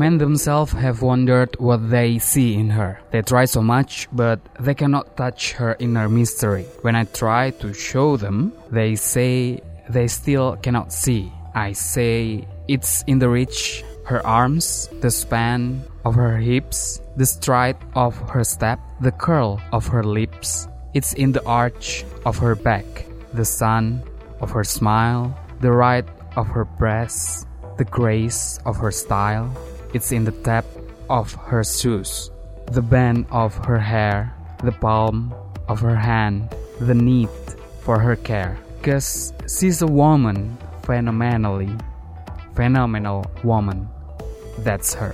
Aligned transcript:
Men 0.00 0.16
themselves 0.16 0.72
have 0.72 1.02
wondered 1.02 1.60
what 1.60 1.90
they 1.90 2.16
see 2.18 2.54
in 2.54 2.70
her. 2.70 3.02
They 3.10 3.20
try 3.20 3.44
so 3.44 3.60
much, 3.60 4.08
but 4.10 4.40
they 4.58 4.72
cannot 4.72 5.14
touch 5.14 5.52
her 5.60 5.76
inner 5.78 6.08
mystery. 6.08 6.64
When 6.80 6.96
I 6.96 7.04
try 7.04 7.50
to 7.60 7.74
show 7.74 8.16
them, 8.16 8.54
they 8.70 8.94
say 8.96 9.60
they 9.90 10.08
still 10.08 10.56
cannot 10.56 10.94
see. 10.94 11.30
I 11.54 11.72
say 11.72 12.48
it's 12.66 13.04
in 13.08 13.18
the 13.18 13.28
reach, 13.28 13.84
her 14.06 14.26
arms, 14.26 14.88
the 15.02 15.10
span 15.10 15.84
of 16.06 16.14
her 16.14 16.38
hips, 16.38 17.02
the 17.20 17.26
stride 17.26 17.76
of 17.94 18.16
her 18.30 18.42
step, 18.42 18.80
the 19.02 19.12
curl 19.12 19.60
of 19.70 19.86
her 19.88 20.02
lips. 20.02 20.66
It's 20.94 21.12
in 21.12 21.32
the 21.32 21.44
arch 21.44 22.06
of 22.24 22.38
her 22.38 22.54
back, 22.54 23.04
the 23.34 23.44
sun 23.44 24.02
of 24.40 24.50
her 24.52 24.64
smile, 24.64 25.36
the 25.60 25.72
right 25.72 26.08
of 26.36 26.46
her 26.46 26.64
breast, 26.64 27.46
the 27.76 27.84
grace 27.84 28.58
of 28.64 28.78
her 28.78 28.90
style. 28.90 29.52
It's 29.90 30.14
in 30.14 30.22
the 30.22 30.36
tap 30.46 30.62
of 31.10 31.34
her 31.50 31.66
shoes, 31.66 32.30
the 32.70 32.78
bend 32.78 33.26
of 33.34 33.58
her 33.66 33.82
hair, 33.82 34.30
the 34.62 34.70
palm 34.70 35.34
of 35.66 35.82
her 35.82 35.98
hand, 35.98 36.54
the 36.78 36.94
need 36.94 37.28
for 37.82 37.98
her 37.98 38.14
care. 38.14 38.54
Cause 38.86 39.34
she's 39.50 39.82
a 39.82 39.90
woman, 39.90 40.54
phenomenally, 40.86 41.74
phenomenal 42.54 43.26
woman. 43.42 43.90
That's 44.62 44.94
her. 44.94 45.10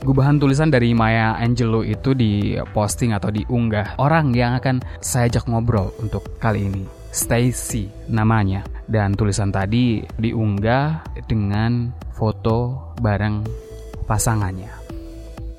Gubahan 0.00 0.36
tulisan 0.40 0.68
dari 0.68 0.92
Maya 0.92 1.36
Angelou 1.40 1.80
itu 1.80 2.12
diposting 2.12 3.12
atau 3.16 3.28
diunggah 3.28 3.96
orang 3.96 4.32
yang 4.36 4.56
akan 4.56 4.80
saya 5.00 5.28
ajak 5.28 5.48
ngobrol 5.48 5.92
untuk 6.00 6.36
kali 6.36 6.68
ini. 6.68 6.84
Stacy 7.12 7.88
namanya. 8.12 8.64
Dan 8.88 9.12
tulisan 9.12 9.52
tadi 9.52 10.04
diunggah 10.16 11.04
dengan 11.28 11.92
foto 12.16 12.92
bareng 13.00 13.69
pasangannya. 14.10 14.74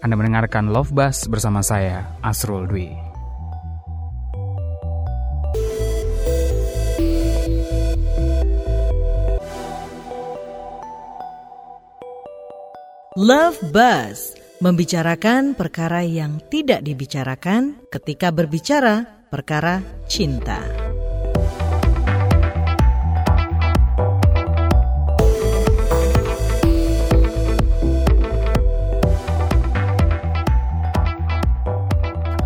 Anda 0.03 0.19
mendengarkan 0.19 0.75
Love 0.75 0.91
Bus 0.91 1.23
bersama 1.31 1.63
saya, 1.63 2.19
Asrul 2.19 2.67
Dwi. 2.67 2.91
Love 13.16 13.59
Buzz 13.72 14.35
membicarakan 14.59 15.55
perkara 15.55 16.03
yang 16.03 16.44
tidak 16.52 16.83
dibicarakan 16.83 17.88
ketika 17.88 18.35
berbicara 18.35 19.23
perkara 19.31 19.79
cinta. 20.11 20.80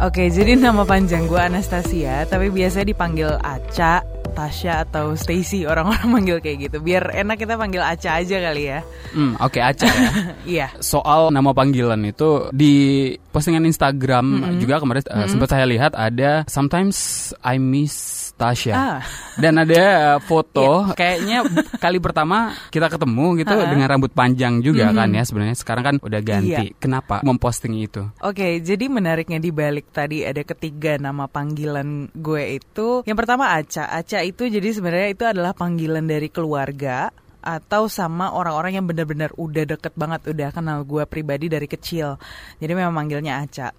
Oke, 0.05 0.29
jadi 0.29 0.53
nama 0.53 0.85
panjang 0.85 1.25
gue 1.25 1.41
Anastasia, 1.41 2.29
tapi 2.29 2.53
biasanya 2.53 2.93
dipanggil 2.93 3.25
Aca, 3.41 4.05
Tasya 4.37 4.85
atau 4.85 5.17
Stacy 5.17 5.65
orang-orang 5.65 6.05
manggil 6.21 6.37
kayak 6.45 6.69
gitu. 6.69 6.77
Biar 6.77 7.09
enak 7.09 7.41
kita 7.41 7.57
panggil 7.57 7.81
Aca 7.81 8.21
aja 8.21 8.37
kali 8.37 8.69
ya. 8.69 8.85
Hmm, 9.17 9.33
oke 9.41 9.57
okay, 9.57 9.61
Aca 9.65 9.89
ya. 9.89 10.09
Iya. 10.61 10.67
Soal 10.77 11.33
nama 11.33 11.57
panggilan 11.57 11.97
itu 12.05 12.53
di 12.53 13.17
postingan 13.33 13.65
Instagram 13.65 14.25
mm 14.29 14.41
-hmm. 14.45 14.59
juga 14.61 14.77
kemarin 14.77 15.01
mm 15.01 15.09
-hmm. 15.09 15.25
uh, 15.25 15.27
sempat 15.33 15.49
saya 15.49 15.65
lihat 15.65 15.97
ada 15.97 16.45
sometimes 16.45 17.33
I 17.41 17.57
miss 17.57 18.24
Tasya. 18.35 18.73
Ah. 18.75 18.99
Dan 19.39 19.55
ada 19.63 20.15
foto 20.19 20.91
yeah. 20.91 20.95
kayaknya 20.95 21.37
kali 21.79 22.03
pertama 22.03 22.51
kita 22.67 22.91
ketemu 22.91 23.39
gitu 23.39 23.55
uh-huh. 23.55 23.71
dengan 23.71 23.87
rambut 23.87 24.11
panjang 24.11 24.59
juga 24.59 24.91
mm-hmm. 24.91 24.99
kan 24.99 25.09
ya 25.15 25.23
sebenarnya. 25.23 25.55
Sekarang 25.55 25.83
kan 25.83 25.95
udah 26.03 26.21
ganti. 26.21 26.75
Yeah. 26.75 26.79
Kenapa 26.79 27.23
memposting 27.23 27.79
itu? 27.79 28.11
Oke, 28.19 28.35
okay, 28.35 28.53
jadi 28.59 28.91
menariknya 28.91 29.39
di 29.39 29.51
balik 29.55 29.95
tadi 29.95 30.27
ada 30.27 30.43
ketiga 30.43 30.99
nama 30.99 31.31
panggilan 31.31 32.11
gue 32.11 32.59
itu. 32.59 33.07
Yang 33.07 33.17
pertama 33.23 33.55
Aca. 33.55 33.87
Aca 33.87 34.19
itu 34.21 34.47
jadi 34.51 34.67
sebenarnya 34.75 35.09
itu 35.15 35.23
adalah 35.23 35.55
panggilan 35.55 36.03
dari 36.03 36.27
keluarga 36.27 37.11
atau 37.45 37.85
sama 37.85 38.33
orang-orang 38.33 38.81
yang 38.81 38.85
benar-benar 38.89 39.29
udah 39.37 39.77
deket 39.77 39.93
banget 39.93 40.33
udah 40.33 40.49
kenal 40.49 40.81
gue 40.81 41.05
pribadi 41.05 41.45
dari 41.45 41.69
kecil 41.69 42.17
jadi 42.57 42.73
memang 42.73 43.05
manggilnya 43.05 43.45
Aca 43.45 43.69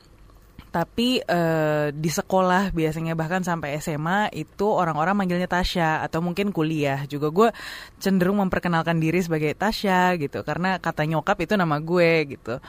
tapi 0.76 1.24
uh, 1.24 1.88
di 1.88 2.12
sekolah 2.12 2.68
biasanya 2.68 3.16
bahkan 3.16 3.40
sampai 3.40 3.80
SMA 3.80 4.28
itu 4.36 4.68
orang-orang 4.68 5.16
manggilnya 5.16 5.48
Tasya 5.48 6.04
atau 6.04 6.20
mungkin 6.20 6.52
kuliah 6.52 7.08
juga. 7.08 7.32
Gue 7.32 7.48
cenderung 7.96 8.44
memperkenalkan 8.44 9.00
diri 9.00 9.24
sebagai 9.24 9.56
Tasya 9.56 10.20
gitu 10.20 10.44
karena 10.44 10.76
kata 10.76 11.08
nyokap 11.08 11.40
itu 11.40 11.56
nama 11.56 11.80
gue 11.80 12.36
gitu. 12.36 12.60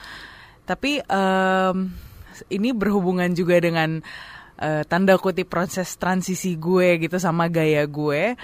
Tapi 0.64 1.04
um, 1.04 1.92
ini 2.48 2.72
berhubungan 2.72 3.28
juga 3.36 3.60
dengan 3.60 4.00
uh, 4.56 4.82
tanda 4.88 5.20
kutip 5.20 5.52
proses 5.52 5.92
transisi 6.00 6.56
gue 6.56 7.04
gitu 7.04 7.20
sama 7.20 7.52
gaya 7.52 7.84
gue 7.84 8.40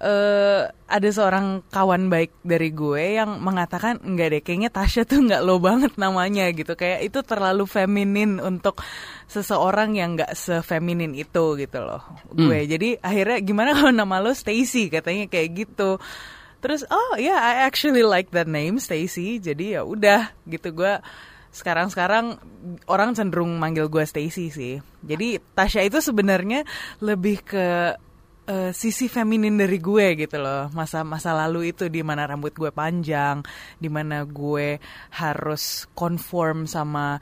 uh, 0.00 0.68
ada 0.86 1.08
seorang 1.10 1.66
kawan 1.72 2.08
baik 2.12 2.32
dari 2.44 2.70
gue 2.70 3.18
yang 3.18 3.40
mengatakan 3.42 3.98
enggak 4.04 4.28
deh 4.32 4.42
kayaknya 4.44 4.70
Tasya 4.70 5.08
tuh 5.08 5.24
nggak 5.24 5.42
lo 5.42 5.58
banget 5.58 5.96
namanya 5.96 6.48
gitu 6.52 6.76
kayak 6.76 7.08
itu 7.08 7.20
terlalu 7.24 7.64
feminin 7.64 8.38
untuk 8.38 8.80
seseorang 9.26 9.96
yang 9.96 10.14
nggak 10.14 10.36
sefeminin 10.36 11.16
itu 11.16 11.58
gitu 11.58 11.78
loh 11.82 12.02
hmm. 12.32 12.36
gue 12.36 12.58
jadi 12.70 12.88
akhirnya 13.00 13.38
gimana 13.42 13.70
kalau 13.74 13.92
nama 13.92 14.16
lo 14.22 14.32
Stacy 14.32 14.92
katanya 14.92 15.26
kayak 15.26 15.66
gitu 15.66 15.98
terus 16.60 16.84
oh 16.88 17.14
ya 17.20 17.36
yeah, 17.36 17.38
I 17.40 17.54
actually 17.68 18.04
like 18.04 18.32
that 18.32 18.48
name 18.48 18.78
Stacy 18.78 19.40
jadi 19.40 19.80
ya 19.80 19.82
udah 19.82 20.32
gitu 20.46 20.72
gue 20.72 21.00
sekarang-sekarang 21.56 22.36
orang 22.84 23.16
cenderung 23.16 23.56
manggil 23.56 23.88
gue 23.88 24.04
Stacy 24.04 24.52
sih. 24.52 24.76
Jadi 25.00 25.40
Tasya 25.40 25.88
itu 25.88 26.04
sebenarnya 26.04 26.68
lebih 27.00 27.40
ke 27.40 27.96
uh, 28.46 28.70
sisi 28.72 29.06
feminin 29.10 29.58
dari 29.58 29.78
gue 29.78 30.26
gitu 30.26 30.38
loh 30.40 30.70
masa 30.72 31.02
masa 31.02 31.34
lalu 31.34 31.74
itu 31.74 31.90
di 31.90 32.00
mana 32.00 32.26
rambut 32.26 32.54
gue 32.54 32.70
panjang 32.70 33.42
di 33.78 33.90
mana 33.90 34.22
gue 34.24 34.78
harus 35.14 35.86
conform 35.92 36.64
sama 36.64 37.18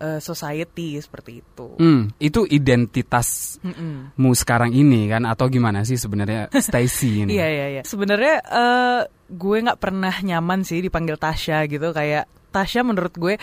uh, 0.00 0.20
society 0.20 0.96
seperti 1.00 1.40
itu. 1.40 1.68
Hmm, 1.80 2.12
itu 2.20 2.44
identitasmu 2.44 3.72
mm 4.16 4.34
sekarang 4.36 4.72
ini 4.76 5.08
kan 5.08 5.24
atau 5.24 5.48
gimana 5.48 5.82
sih 5.82 5.96
sebenarnya 5.96 6.52
Stacy 6.66 7.24
ini? 7.24 7.36
Iya 7.36 7.48
iya 7.48 7.66
iya. 7.78 7.82
Sebenarnya 7.82 8.36
uh, 8.44 9.00
gue 9.26 9.56
nggak 9.64 9.80
pernah 9.80 10.12
nyaman 10.12 10.62
sih 10.62 10.84
dipanggil 10.84 11.16
Tasya 11.16 11.64
gitu 11.66 11.90
kayak 11.90 12.28
Tasya 12.56 12.80
menurut 12.80 13.12
gue 13.12 13.36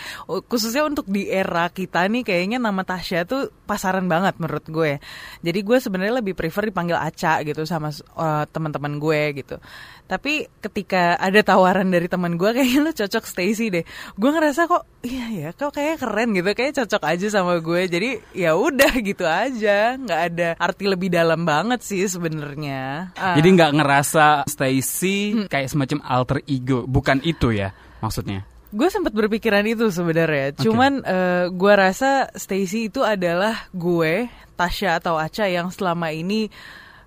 khususnya 0.50 0.82
untuk 0.82 1.06
di 1.06 1.30
era 1.30 1.70
kita 1.70 2.10
nih 2.10 2.26
kayaknya 2.26 2.58
nama 2.58 2.82
Tasya 2.82 3.22
tuh 3.22 3.54
pasaran 3.64 4.10
banget 4.10 4.34
menurut 4.42 4.66
gue. 4.66 4.98
Jadi 5.40 5.58
gue 5.62 5.78
sebenarnya 5.78 6.18
lebih 6.18 6.34
prefer 6.34 6.68
dipanggil 6.68 6.98
Aca 6.98 7.40
gitu 7.46 7.62
sama 7.62 7.94
uh, 8.18 8.44
teman-teman 8.50 8.98
gue 8.98 9.20
gitu. 9.38 9.56
Tapi 10.04 10.44
ketika 10.60 11.16
ada 11.16 11.40
tawaran 11.40 11.88
dari 11.88 12.10
teman 12.10 12.36
gue 12.36 12.50
kayaknya 12.52 12.80
lu 12.84 12.92
cocok 12.92 13.24
Stacy 13.24 13.72
deh. 13.72 13.84
Gue 14.18 14.30
ngerasa 14.34 14.68
kok 14.68 14.84
iya 15.00 15.30
ya 15.32 15.48
kok 15.56 15.72
kayak 15.72 16.02
keren 16.02 16.36
gitu 16.36 16.50
kayak 16.52 16.76
cocok 16.84 17.02
aja 17.08 17.26
sama 17.32 17.62
gue. 17.62 17.82
Jadi 17.88 18.10
ya 18.36 18.52
udah 18.58 18.92
gitu 19.08 19.24
aja, 19.24 19.96
nggak 19.96 20.20
ada 20.32 20.48
arti 20.60 20.84
lebih 20.90 21.08
dalam 21.08 21.48
banget 21.48 21.80
sih 21.80 22.04
sebenarnya. 22.04 23.14
Uh. 23.16 23.36
Jadi 23.40 23.48
nggak 23.56 23.72
ngerasa 23.80 24.26
Stacy 24.44 25.18
hmm. 25.44 25.46
kayak 25.48 25.72
semacam 25.72 25.98
alter 26.04 26.38
ego, 26.44 26.84
bukan 26.84 27.24
itu 27.24 27.56
ya 27.56 27.72
maksudnya? 28.04 28.44
Gue 28.74 28.88
sempat 28.90 29.14
berpikiran 29.14 29.62
itu 29.64 29.86
sebenarnya. 29.88 30.50
Okay. 30.52 30.66
Cuman 30.66 31.06
uh, 31.06 31.14
eh, 31.14 31.44
gue 31.54 31.72
rasa 31.78 32.28
Stacy 32.34 32.90
itu 32.90 33.06
adalah 33.06 33.70
gue, 33.70 34.26
Tasya 34.58 34.98
atau 34.98 35.14
Aca 35.14 35.46
yang 35.46 35.70
selama 35.70 36.10
ini 36.10 36.50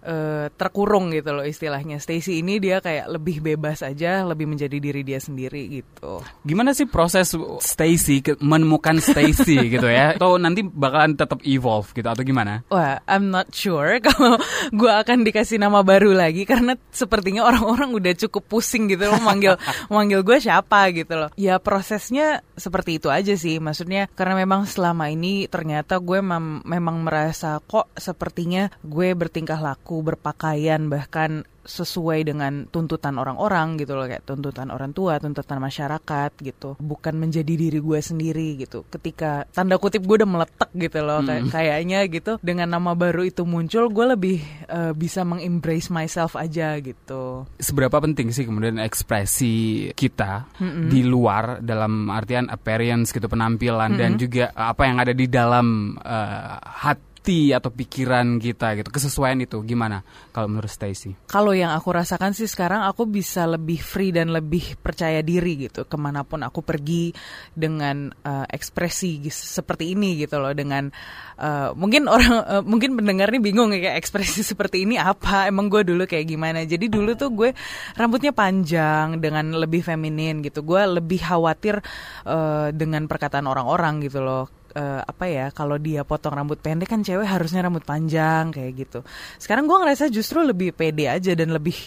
uh, 0.07 0.47
terkurung 0.55 1.11
gitu 1.11 1.35
loh 1.35 1.43
istilahnya. 1.43 1.99
Stacy 1.99 2.39
ini 2.39 2.57
dia 2.63 2.79
kayak 2.79 3.11
lebih 3.11 3.43
bebas 3.43 3.83
aja, 3.83 4.23
lebih 4.23 4.47
menjadi 4.47 4.79
diri 4.79 5.03
dia 5.03 5.19
sendiri 5.19 5.83
gitu. 5.83 6.23
Gimana 6.47 6.71
sih 6.71 6.87
proses 6.87 7.35
Stacy 7.59 8.23
menemukan 8.39 9.03
Stacy 9.03 9.59
gitu 9.75 9.85
ya? 9.91 10.15
Atau 10.15 10.39
nanti 10.39 10.63
bakalan 10.63 11.19
tetap 11.19 11.43
evolve 11.43 11.91
gitu 11.91 12.07
atau 12.07 12.23
gimana? 12.23 12.63
Wah, 12.71 13.03
I'm 13.05 13.29
not 13.29 13.51
sure 13.51 13.99
kalau 14.07 14.39
gue 14.71 14.91
akan 14.91 15.27
dikasih 15.27 15.59
nama 15.59 15.83
baru 15.83 16.15
lagi 16.15 16.47
karena 16.47 16.79
sepertinya 16.89 17.43
orang-orang 17.43 17.91
udah 17.91 18.13
cukup 18.27 18.47
pusing 18.47 18.87
gitu 18.87 19.11
loh 19.11 19.19
manggil 19.19 19.59
manggil 19.93 20.23
gue 20.23 20.39
siapa 20.39 20.89
gitu 20.95 21.19
loh. 21.19 21.29
Ya 21.35 21.59
prosesnya 21.59 22.41
seperti 22.55 23.03
itu 23.03 23.11
aja 23.11 23.35
sih. 23.35 23.59
Maksudnya 23.59 24.07
karena 24.15 24.39
memang 24.39 24.63
selama 24.63 25.11
ini 25.11 25.51
ternyata 25.51 25.99
gue 25.99 26.23
mem 26.23 26.63
memang 26.63 27.03
merasa 27.03 27.59
kok 27.59 27.91
sepertinya 27.97 28.71
gue 28.85 29.11
bertingkah 29.17 29.59
laku 29.59 29.96
aku 29.97 30.13
berpakaian 30.13 30.93
bahkan 30.93 31.41
sesuai 31.67 32.23
dengan 32.23 32.63
tuntutan 32.71 33.19
orang-orang 33.19 33.75
gitu 33.81 33.97
loh 33.97 34.07
kayak 34.07 34.23
tuntutan 34.23 34.71
orang 34.71 34.95
tua, 34.95 35.19
tuntutan 35.19 35.59
masyarakat 35.59 36.31
gitu, 36.39 36.79
bukan 36.79 37.17
menjadi 37.19 37.49
diri 37.59 37.81
gue 37.81 37.99
sendiri 37.99 38.55
gitu. 38.61 38.87
Ketika 38.87 39.43
tanda 39.51 39.75
kutip 39.75 40.05
gue 40.05 40.23
udah 40.23 40.29
meletak 40.29 40.71
gitu 40.71 41.03
loh 41.03 41.19
kayak 41.27 41.51
kayaknya 41.51 42.07
gitu 42.07 42.39
dengan 42.39 42.71
nama 42.71 42.95
baru 42.95 43.27
itu 43.27 43.43
muncul, 43.43 43.91
gue 43.91 44.05
lebih 44.15 44.37
uh, 44.71 44.95
bisa 44.95 45.27
mengembrace 45.27 45.91
myself 45.91 46.39
aja 46.39 46.77
gitu. 46.79 47.43
Seberapa 47.59 47.99
penting 47.99 48.31
sih 48.31 48.47
kemudian 48.47 48.79
ekspresi 48.79 49.89
kita 49.91 50.47
mm-hmm. 50.61 50.87
di 50.87 51.01
luar 51.03 51.59
dalam 51.59 52.07
artian 52.07 52.47
appearance 52.47 53.11
gitu 53.11 53.27
penampilan 53.27 53.91
mm-hmm. 53.91 53.99
dan 53.99 54.11
juga 54.15 54.45
apa 54.55 54.87
yang 54.87 55.03
ada 55.03 55.11
di 55.11 55.27
dalam 55.27 55.99
uh, 55.99 56.63
hati 56.63 57.16
hati 57.27 57.51
atau 57.51 57.67
pikiran 57.67 58.39
kita 58.39 58.79
gitu. 58.79 58.87
Kesesuaian 58.87 59.35
itu 59.43 59.59
gimana 59.67 59.99
kalau 60.31 60.47
menurut 60.47 60.71
Stacy? 60.71 61.11
Kalau 61.27 61.51
yang 61.51 61.75
aku 61.75 61.91
rasakan 61.91 62.31
sih 62.31 62.47
sekarang 62.47 62.87
aku 62.87 63.03
bisa 63.03 63.43
lebih 63.43 63.83
free 63.83 64.15
dan 64.15 64.31
lebih 64.31 64.79
percaya 64.79 65.19
diri 65.19 65.67
gitu. 65.67 65.83
Ke 65.83 65.99
mana 65.99 66.23
pun 66.23 66.39
aku 66.39 66.63
pergi 66.63 67.11
dengan 67.51 68.15
uh, 68.23 68.47
ekspresi 68.47 69.27
seperti 69.27 69.91
ini 69.91 70.15
gitu 70.23 70.39
loh. 70.39 70.55
Dengan 70.55 70.87
uh, 71.35 71.75
mungkin 71.75 72.07
orang 72.07 72.33
uh, 72.47 72.63
mungkin 72.63 72.95
pendengar 72.95 73.27
nih 73.35 73.43
bingung 73.43 73.75
ya 73.75 73.91
kayak 73.91 74.07
ekspresi 74.07 74.47
seperti 74.55 74.87
ini 74.87 74.95
apa? 74.95 75.51
Emang 75.51 75.67
gue 75.67 75.83
dulu 75.83 76.07
kayak 76.07 76.31
gimana? 76.31 76.63
Jadi 76.63 76.87
dulu 76.87 77.11
tuh 77.19 77.35
gue 77.35 77.51
rambutnya 77.99 78.31
panjang 78.31 79.19
dengan 79.19 79.51
lebih 79.51 79.83
feminin 79.83 80.39
gitu. 80.39 80.63
Gue 80.63 80.79
lebih 80.87 81.19
khawatir 81.27 81.83
uh, 82.23 82.71
dengan 82.71 83.03
perkataan 83.03 83.51
orang-orang 83.51 83.99
gitu 84.07 84.23
loh 84.23 84.56
uh, 84.75 85.01
apa 85.05 85.25
ya 85.29 85.45
kalau 85.55 85.79
dia 85.79 86.03
potong 86.03 86.35
rambut 86.35 86.59
pendek 86.59 86.89
kan 86.91 87.05
cewek 87.05 87.27
harusnya 87.27 87.63
rambut 87.63 87.85
panjang 87.87 88.51
kayak 88.51 88.71
gitu. 88.87 88.99
Sekarang 89.39 89.69
gue 89.69 89.77
ngerasa 89.77 90.11
justru 90.11 90.43
lebih 90.43 90.75
pede 90.75 91.07
aja 91.07 91.31
dan 91.37 91.53
lebih 91.53 91.77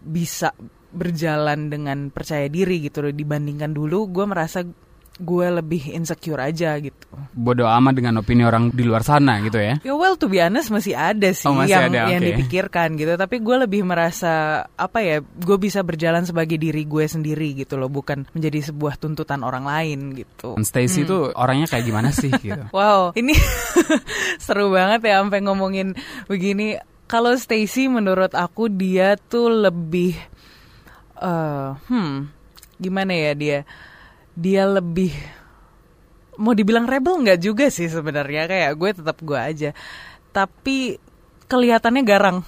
bisa 0.00 0.52
berjalan 0.90 1.70
dengan 1.70 2.10
percaya 2.10 2.50
diri 2.50 2.82
gitu 2.82 3.06
loh 3.06 3.14
dibandingkan 3.14 3.70
dulu 3.70 4.10
gue 4.10 4.26
merasa 4.26 4.66
gue 5.20 5.46
lebih 5.52 5.92
insecure 5.92 6.40
aja 6.40 6.74
gitu. 6.80 7.06
Bodoh 7.36 7.68
amat 7.68 7.92
dengan 8.00 8.24
opini 8.24 8.42
orang 8.42 8.72
di 8.72 8.88
luar 8.88 9.04
sana 9.04 9.36
gitu 9.44 9.60
ya? 9.60 9.76
Ya 9.84 9.92
well 9.92 10.16
to 10.16 10.26
be 10.26 10.40
honest 10.40 10.72
masih 10.72 10.96
ada 10.96 11.28
sih 11.36 11.44
oh, 11.44 11.54
masih 11.54 11.76
yang 11.76 11.92
ada, 11.92 12.00
yang 12.08 12.24
okay. 12.24 12.28
dipikirkan 12.32 12.88
gitu. 12.96 13.12
Tapi 13.20 13.36
gue 13.44 13.56
lebih 13.68 13.84
merasa 13.84 14.64
apa 14.64 15.04
ya? 15.04 15.20
Gue 15.20 15.60
bisa 15.60 15.84
berjalan 15.84 16.24
sebagai 16.24 16.56
diri 16.56 16.88
gue 16.88 17.04
sendiri 17.04 17.52
gitu 17.52 17.76
loh, 17.76 17.92
bukan 17.92 18.24
menjadi 18.32 18.72
sebuah 18.72 18.96
tuntutan 18.96 19.44
orang 19.44 19.68
lain 19.68 20.16
gitu. 20.16 20.56
Stacy 20.64 21.04
itu 21.04 21.30
hmm. 21.30 21.36
orangnya 21.36 21.68
kayak 21.68 21.84
gimana 21.84 22.08
sih 22.10 22.32
gitu? 22.32 22.64
wow, 22.76 23.12
ini 23.12 23.36
seru 24.44 24.72
banget 24.72 25.04
ya 25.04 25.20
sampai 25.20 25.44
ngomongin 25.44 25.92
begini. 26.26 26.80
Kalau 27.10 27.34
Stacy 27.34 27.90
menurut 27.90 28.32
aku 28.38 28.70
dia 28.70 29.18
tuh 29.18 29.50
lebih 29.50 30.14
uh, 31.18 31.74
hmm 31.90 32.40
gimana 32.80 33.12
ya 33.12 33.32
dia? 33.36 33.58
Dia 34.40 34.64
lebih 34.64 35.12
mau 36.40 36.56
dibilang 36.56 36.88
rebel 36.88 37.20
nggak 37.20 37.40
juga 37.44 37.68
sih 37.68 37.92
sebenarnya 37.92 38.48
kayak 38.48 38.72
gue 38.80 38.90
tetap 39.04 39.20
gue 39.20 39.36
aja. 39.36 39.70
Tapi 40.32 40.96
kelihatannya 41.44 42.02
garang. 42.08 42.40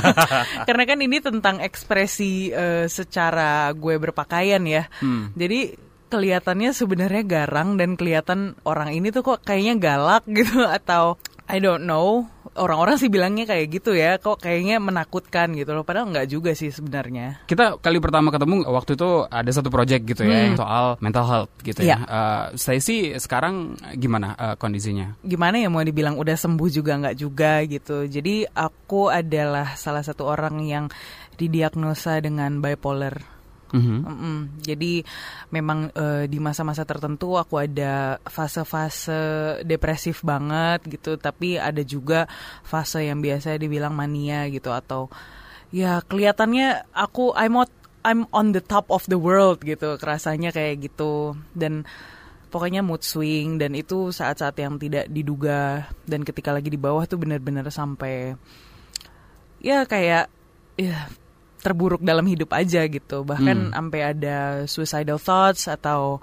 Karena 0.68 0.84
kan 0.86 0.98
ini 1.02 1.18
tentang 1.18 1.58
ekspresi 1.58 2.54
uh, 2.54 2.86
secara 2.86 3.66
gue 3.74 3.98
berpakaian 3.98 4.62
ya. 4.62 4.86
Hmm. 5.02 5.34
jadi 5.34 5.74
kelihatannya 6.14 6.70
sebenarnya 6.70 7.26
garang 7.26 7.74
dan 7.74 7.98
kelihatan 7.98 8.54
orang 8.62 8.94
ini 8.94 9.10
tuh 9.10 9.26
kok 9.26 9.42
kayaknya 9.42 9.74
galak 9.82 10.22
gitu 10.38 10.62
atau 10.62 11.18
I 11.50 11.58
don't 11.58 11.90
know 11.90 12.30
orang-orang 12.54 12.96
sih 12.96 13.10
bilangnya 13.10 13.44
kayak 13.50 13.66
gitu 13.70 13.92
ya 13.94 14.16
kok 14.22 14.38
kayaknya 14.38 14.78
menakutkan 14.78 15.52
gitu 15.58 15.74
loh 15.74 15.82
padahal 15.82 16.10
nggak 16.10 16.28
juga 16.30 16.50
sih 16.54 16.70
sebenarnya. 16.70 17.44
Kita 17.44 17.78
kali 17.82 17.98
pertama 17.98 18.30
ketemu 18.30 18.66
waktu 18.70 18.94
itu 18.94 19.26
ada 19.26 19.50
satu 19.50 19.68
project 19.68 20.02
gitu 20.06 20.22
ya 20.24 20.50
hmm. 20.50 20.58
soal 20.58 20.86
mental 21.02 21.26
health 21.26 21.52
gitu 21.66 21.82
ya, 21.82 21.98
ya. 21.98 22.06
Uh, 22.06 22.44
saya 22.54 22.78
sih 22.78 23.18
sekarang 23.18 23.74
gimana 23.98 24.38
uh, 24.38 24.54
kondisinya? 24.54 25.18
Gimana 25.26 25.58
ya 25.58 25.68
mau 25.68 25.82
dibilang 25.82 26.14
udah 26.16 26.36
sembuh 26.38 26.68
juga 26.70 26.96
nggak 26.98 27.16
juga 27.18 27.62
gitu. 27.66 28.06
Jadi 28.06 28.46
aku 28.46 29.10
adalah 29.10 29.74
salah 29.74 30.06
satu 30.06 30.26
orang 30.30 30.62
yang 30.62 30.84
didiagnosa 31.34 32.22
dengan 32.22 32.62
bipolar 32.62 33.33
Mm-hmm. 33.74 33.98
Mm-hmm. 34.06 34.38
Jadi 34.62 34.92
memang 35.50 35.90
uh, 35.98 36.24
di 36.30 36.38
masa-masa 36.38 36.86
tertentu 36.86 37.34
aku 37.34 37.58
ada 37.58 38.22
fase-fase 38.22 39.60
depresif 39.66 40.22
banget 40.22 40.86
gitu, 40.86 41.18
tapi 41.18 41.58
ada 41.58 41.82
juga 41.82 42.30
fase 42.62 43.02
yang 43.02 43.18
biasa 43.18 43.58
dibilang 43.58 43.90
mania 43.90 44.46
gitu 44.46 44.70
atau 44.70 45.10
ya 45.74 45.98
kelihatannya 46.06 46.86
aku 46.94 47.34
I'm 47.34 47.58
on, 47.58 47.70
I'm 48.06 48.22
on 48.30 48.54
the 48.54 48.62
top 48.62 48.86
of 48.94 49.02
the 49.10 49.18
world 49.18 49.66
gitu, 49.66 49.98
kerasanya 49.98 50.54
kayak 50.54 50.86
gitu 50.86 51.34
dan 51.50 51.82
pokoknya 52.54 52.86
mood 52.86 53.02
swing 53.02 53.58
dan 53.58 53.74
itu 53.74 54.14
saat-saat 54.14 54.54
yang 54.62 54.78
tidak 54.78 55.10
diduga 55.10 55.90
dan 56.06 56.22
ketika 56.22 56.54
lagi 56.54 56.70
di 56.70 56.78
bawah 56.78 57.02
tuh 57.02 57.18
benar-benar 57.18 57.66
sampai 57.74 58.38
ya 59.58 59.82
kayak 59.82 60.30
ya 60.78 61.10
terburuk 61.64 62.04
dalam 62.04 62.28
hidup 62.28 62.52
aja 62.52 62.84
gitu 62.84 63.24
bahkan 63.24 63.72
hmm. 63.72 63.72
sampai 63.72 64.00
ada 64.04 64.36
suicidal 64.68 65.16
thoughts 65.16 65.64
atau 65.64 66.20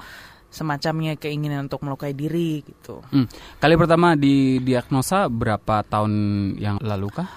semacamnya 0.51 1.15
keinginan 1.15 1.65
untuk 1.71 1.81
melukai 1.81 2.11
diri 2.11 2.61
gitu. 2.61 2.99
Hmm. 3.09 3.25
Kali 3.57 3.73
pertama 3.79 4.19
di 4.19 4.59
diagnosa 4.59 5.31
berapa 5.31 5.81
tahun 5.88 6.13
yang 6.59 6.77
lalu 6.83 7.07
kah? 7.09 7.29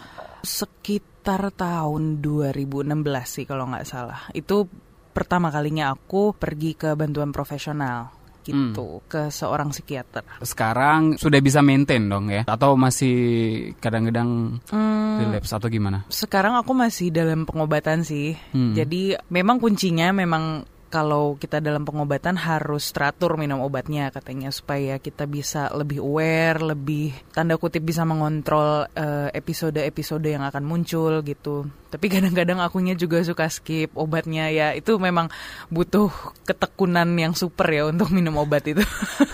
Sekitar 0.43 1.55
tahun 1.55 2.21
2016 2.21 2.91
sih 3.25 3.47
kalau 3.47 3.71
nggak 3.71 3.87
salah. 3.87 4.27
Itu 4.35 4.67
pertama 5.15 5.55
kalinya 5.55 5.95
aku 5.95 6.35
pergi 6.35 6.75
ke 6.75 6.99
bantuan 6.99 7.31
profesional 7.31 8.24
gitu 8.45 9.01
hmm. 9.01 9.09
ke 9.09 9.23
seorang 9.33 9.73
psikiater. 9.73 10.23
Sekarang 10.45 11.17
sudah 11.17 11.41
bisa 11.41 11.65
maintain 11.65 12.05
dong 12.05 12.29
ya 12.29 12.45
atau 12.45 12.77
masih 12.77 13.17
kadang-kadang 13.81 14.61
hmm, 14.69 15.25
relapse 15.25 15.57
atau 15.57 15.73
gimana? 15.73 16.05
Sekarang 16.13 16.61
aku 16.61 16.77
masih 16.77 17.09
dalam 17.09 17.49
pengobatan 17.49 18.05
sih. 18.05 18.37
Hmm. 18.53 18.77
Jadi 18.77 19.17
memang 19.33 19.57
kuncinya 19.59 20.13
memang 20.13 20.69
kalau 20.95 21.35
kita 21.35 21.59
dalam 21.59 21.83
pengobatan 21.83 22.39
harus 22.39 22.95
teratur 22.95 23.35
minum 23.35 23.59
obatnya 23.67 24.15
katanya 24.15 24.55
supaya 24.55 25.03
kita 25.03 25.27
bisa 25.27 25.67
lebih 25.75 25.99
aware, 25.99 26.63
lebih 26.63 27.11
tanda 27.35 27.59
kutip 27.59 27.83
bisa 27.83 28.07
mengontrol 28.07 28.87
uh, 28.87 29.27
episode-episode 29.35 30.23
yang 30.23 30.47
akan 30.47 30.63
muncul 30.63 31.19
gitu. 31.27 31.67
Tapi 31.91 32.07
kadang-kadang 32.15 32.63
akunya 32.63 32.95
juga 32.95 33.19
suka 33.27 33.51
skip 33.51 33.91
obatnya 33.99 34.55
ya 34.55 34.71
itu 34.71 34.95
memang 35.03 35.35
butuh 35.67 36.15
ketekunan 36.47 37.11
yang 37.19 37.35
super 37.35 37.67
ya 37.67 37.91
untuk 37.91 38.15
minum 38.15 38.39
obat 38.39 38.63
itu. 38.71 38.87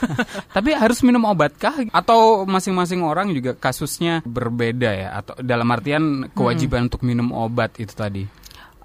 Tapi 0.56 0.72
harus 0.72 1.04
minum 1.04 1.28
obat 1.28 1.52
kah 1.60 1.76
atau 1.92 2.48
masing-masing 2.48 3.04
orang 3.04 3.36
juga 3.36 3.52
kasusnya 3.52 4.24
berbeda 4.24 4.96
ya 4.96 5.08
atau 5.12 5.36
dalam 5.44 5.68
artian 5.68 6.32
kewajiban 6.32 6.80
hmm. 6.80 6.88
untuk 6.88 7.04
minum 7.04 7.28
obat 7.36 7.76
itu 7.76 7.92
tadi? 7.92 8.39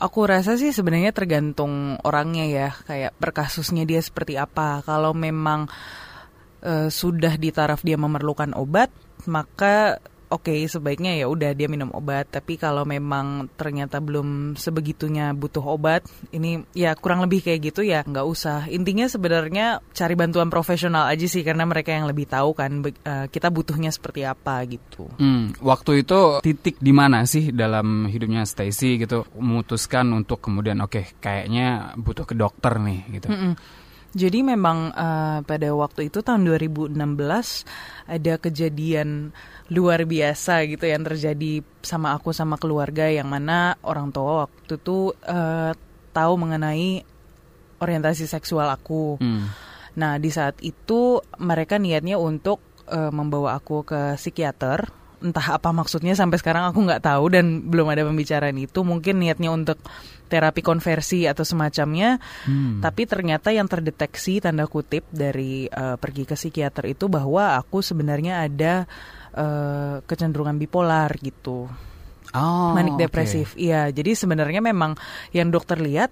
Aku 0.05 0.29
rasa 0.29 0.53
sih 0.53 0.69
sebenarnya 0.69 1.09
tergantung 1.09 1.97
orangnya 2.05 2.45
ya, 2.45 2.69
kayak 2.85 3.17
perkasusnya 3.17 3.89
dia 3.89 3.97
seperti 4.05 4.37
apa. 4.37 4.85
Kalau 4.85 5.17
memang 5.17 5.65
uh, 6.61 6.93
sudah 6.93 7.33
di 7.41 7.49
taraf 7.49 7.81
dia 7.81 7.97
memerlukan 7.97 8.53
obat, 8.53 8.93
maka 9.25 9.97
oke 10.35 10.51
okay, 10.51 10.67
sebaiknya 10.67 11.15
ya 11.15 11.31
udah 11.31 11.55
dia 11.55 11.71
minum 11.71 11.89
obat. 11.95 12.27
Tapi 12.29 12.59
kalau 12.59 12.83
memang 12.83 13.47
ternyata 13.55 14.03
belum 14.03 14.59
sebegitunya 14.59 15.31
butuh 15.31 15.63
obat 15.63 16.03
ini 16.35 16.61
ya 16.75 16.93
kurang 16.99 17.23
lebih 17.23 17.41
kayak 17.47 17.71
gitu 17.71 17.81
ya 17.87 18.03
nggak 18.03 18.27
usah. 18.27 18.67
Intinya 18.67 19.07
sebenarnya 19.07 19.79
cari 19.95 20.13
bantuan 20.19 20.51
profesional 20.51 21.07
aja 21.07 21.25
sih 21.25 21.41
karena 21.41 21.63
mereka 21.63 21.95
yang 21.95 22.05
lebih 22.05 22.27
tahu 22.27 22.51
kan 22.51 22.83
uh, 22.83 23.25
kita 23.31 23.47
butuhnya 23.47 23.89
seperti 23.89 24.27
apa 24.27 24.59
gitu. 24.67 25.07
Hmm, 25.15 25.55
waktu 25.63 26.03
itu 26.03 26.43
titik 26.43 26.75
di 26.83 26.91
mana 26.91 27.23
sih 27.23 27.55
dalam 27.55 28.11
hidupnya 28.11 28.43
Stacy 28.43 28.99
gitu 28.99 29.23
memutuskan 29.39 30.11
untuk 30.11 30.43
kemudian 30.43 30.83
oke 30.83 30.91
okay, 30.91 31.05
kayaknya 31.17 31.95
butuh 31.95 32.27
ke 32.27 32.35
dokter 32.35 32.75
nih 32.77 32.99
gitu. 33.15 33.31
Mm 33.31 33.39
-mm. 33.39 33.53
Jadi 34.15 34.47
memang 34.47 34.95
uh, 34.95 35.43
pada 35.43 35.75
waktu 35.75 36.07
itu 36.07 36.23
tahun 36.23 36.47
2016 36.47 36.95
ada 38.07 38.33
kejadian 38.39 39.35
luar 39.67 40.07
biasa 40.07 40.63
gitu 40.71 40.87
yang 40.87 41.03
terjadi 41.03 41.59
sama 41.83 42.15
aku 42.15 42.31
sama 42.31 42.55
keluarga 42.55 43.11
yang 43.11 43.27
mana 43.27 43.75
orang 43.83 44.15
tua 44.15 44.47
waktu 44.47 44.79
itu 44.79 45.11
uh, 45.27 45.75
tahu 46.15 46.33
mengenai 46.39 47.03
orientasi 47.83 48.23
seksual 48.23 48.71
aku. 48.71 49.19
Hmm. 49.19 49.51
Nah 49.99 50.15
di 50.15 50.31
saat 50.31 50.63
itu 50.63 51.19
mereka 51.35 51.75
niatnya 51.75 52.15
untuk 52.15 52.63
uh, 52.87 53.11
membawa 53.11 53.59
aku 53.59 53.83
ke 53.83 54.15
psikiater. 54.15 54.87
Entah 55.19 55.59
apa 55.59 55.75
maksudnya 55.75 56.15
sampai 56.15 56.39
sekarang 56.39 56.71
aku 56.71 56.87
nggak 56.87 57.03
tahu 57.03 57.35
dan 57.35 57.67
belum 57.67 57.91
ada 57.91 58.07
pembicaraan 58.07 58.55
itu. 58.55 58.79
Mungkin 58.79 59.19
niatnya 59.19 59.51
untuk 59.51 59.83
terapi 60.25 60.61
konversi 60.65 61.29
atau 61.29 61.45
semacamnya. 61.45 62.17
Hmm. 62.45 62.81
Tapi 62.81 63.05
ternyata 63.05 63.53
yang 63.53 63.69
terdeteksi 63.69 64.41
tanda 64.41 64.65
kutip 64.65 65.05
dari 65.13 65.69
uh, 65.69 65.95
pergi 65.95 66.23
ke 66.25 66.35
psikiater 66.35 66.89
itu 66.89 67.05
bahwa 67.07 67.55
aku 67.55 67.79
sebenarnya 67.85 68.45
ada 68.45 68.89
uh, 69.37 70.01
kecenderungan 70.03 70.57
bipolar 70.57 71.13
gitu. 71.21 71.69
Oh, 72.35 72.75
manik 72.75 72.99
depresif. 72.99 73.55
Iya, 73.55 73.87
jadi 73.95 74.11
sebenarnya 74.11 74.59
memang 74.59 74.99
yang 75.31 75.53
dokter 75.53 75.79
lihat 75.79 76.11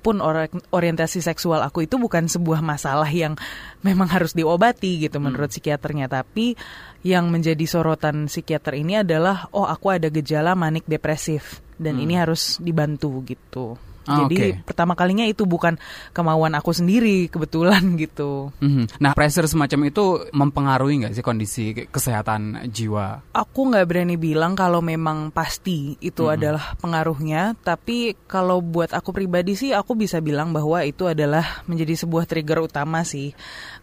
pun 0.00 0.18
ori- 0.24 0.48
orientasi 0.72 1.20
seksual 1.20 1.60
aku 1.60 1.84
itu 1.84 2.00
bukan 2.00 2.24
sebuah 2.24 2.64
masalah 2.64 3.06
yang 3.06 3.36
memang 3.84 4.08
harus 4.08 4.32
diobati 4.32 4.96
gitu 5.06 5.20
Hmm. 5.20 5.28
menurut 5.28 5.52
psikiaternya, 5.52 6.08
tapi 6.08 6.56
yang 7.04 7.28
menjadi 7.28 7.62
sorotan 7.68 8.26
psikiater 8.26 8.80
ini 8.80 9.04
adalah 9.04 9.52
oh 9.52 9.68
aku 9.68 9.92
ada 9.92 10.08
gejala 10.08 10.56
manik 10.56 10.88
depresif 10.88 11.60
dan 11.80 11.96
ini 11.96 12.20
harus 12.20 12.60
dibantu 12.60 13.24
gitu. 13.24 13.80
Hmm. 13.80 13.90
Ah, 14.10 14.26
Jadi 14.26 14.36
oke. 14.40 14.48
pertama 14.66 14.96
kalinya 14.96 15.22
itu 15.28 15.44
bukan 15.44 15.76
kemauan 16.16 16.56
aku 16.58 16.72
sendiri 16.72 17.28
kebetulan 17.28 17.84
gitu. 18.02 18.50
Mhm. 18.58 18.98
Nah, 18.98 19.12
pressure 19.14 19.46
semacam 19.46 19.92
itu 19.92 20.04
mempengaruhi 20.34 21.04
nggak 21.04 21.14
sih 21.14 21.24
kondisi 21.24 21.64
kesehatan 21.86 22.66
jiwa? 22.72 23.22
Aku 23.30 23.70
nggak 23.70 23.86
berani 23.86 24.16
bilang 24.16 24.58
kalau 24.58 24.82
memang 24.82 25.30
pasti 25.30 25.94
itu 26.02 26.26
adalah 26.26 26.74
pengaruhnya, 26.82 27.54
tapi 27.62 28.18
kalau 28.26 28.58
buat 28.64 28.90
aku 28.90 29.14
pribadi 29.14 29.54
sih 29.54 29.70
aku 29.70 29.94
bisa 29.94 30.18
bilang 30.18 30.50
bahwa 30.50 30.82
itu 30.82 31.06
adalah 31.06 31.62
menjadi 31.70 32.02
sebuah 32.02 32.24
trigger 32.26 32.66
utama 32.66 33.06
sih, 33.06 33.36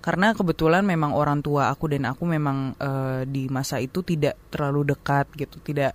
karena 0.04 0.34
kebetulan 0.36 0.84
memang 0.84 1.14
orang 1.16 1.40
tua 1.40 1.70
aku 1.72 1.88
dan 1.88 2.10
aku 2.10 2.28
memang 2.28 2.74
eh, 2.78 3.22
di 3.30 3.48
masa 3.48 3.80
itu 3.80 4.04
tidak 4.04 4.36
terlalu 4.52 4.98
dekat 4.98 5.30
gitu, 5.38 5.62
tidak 5.62 5.94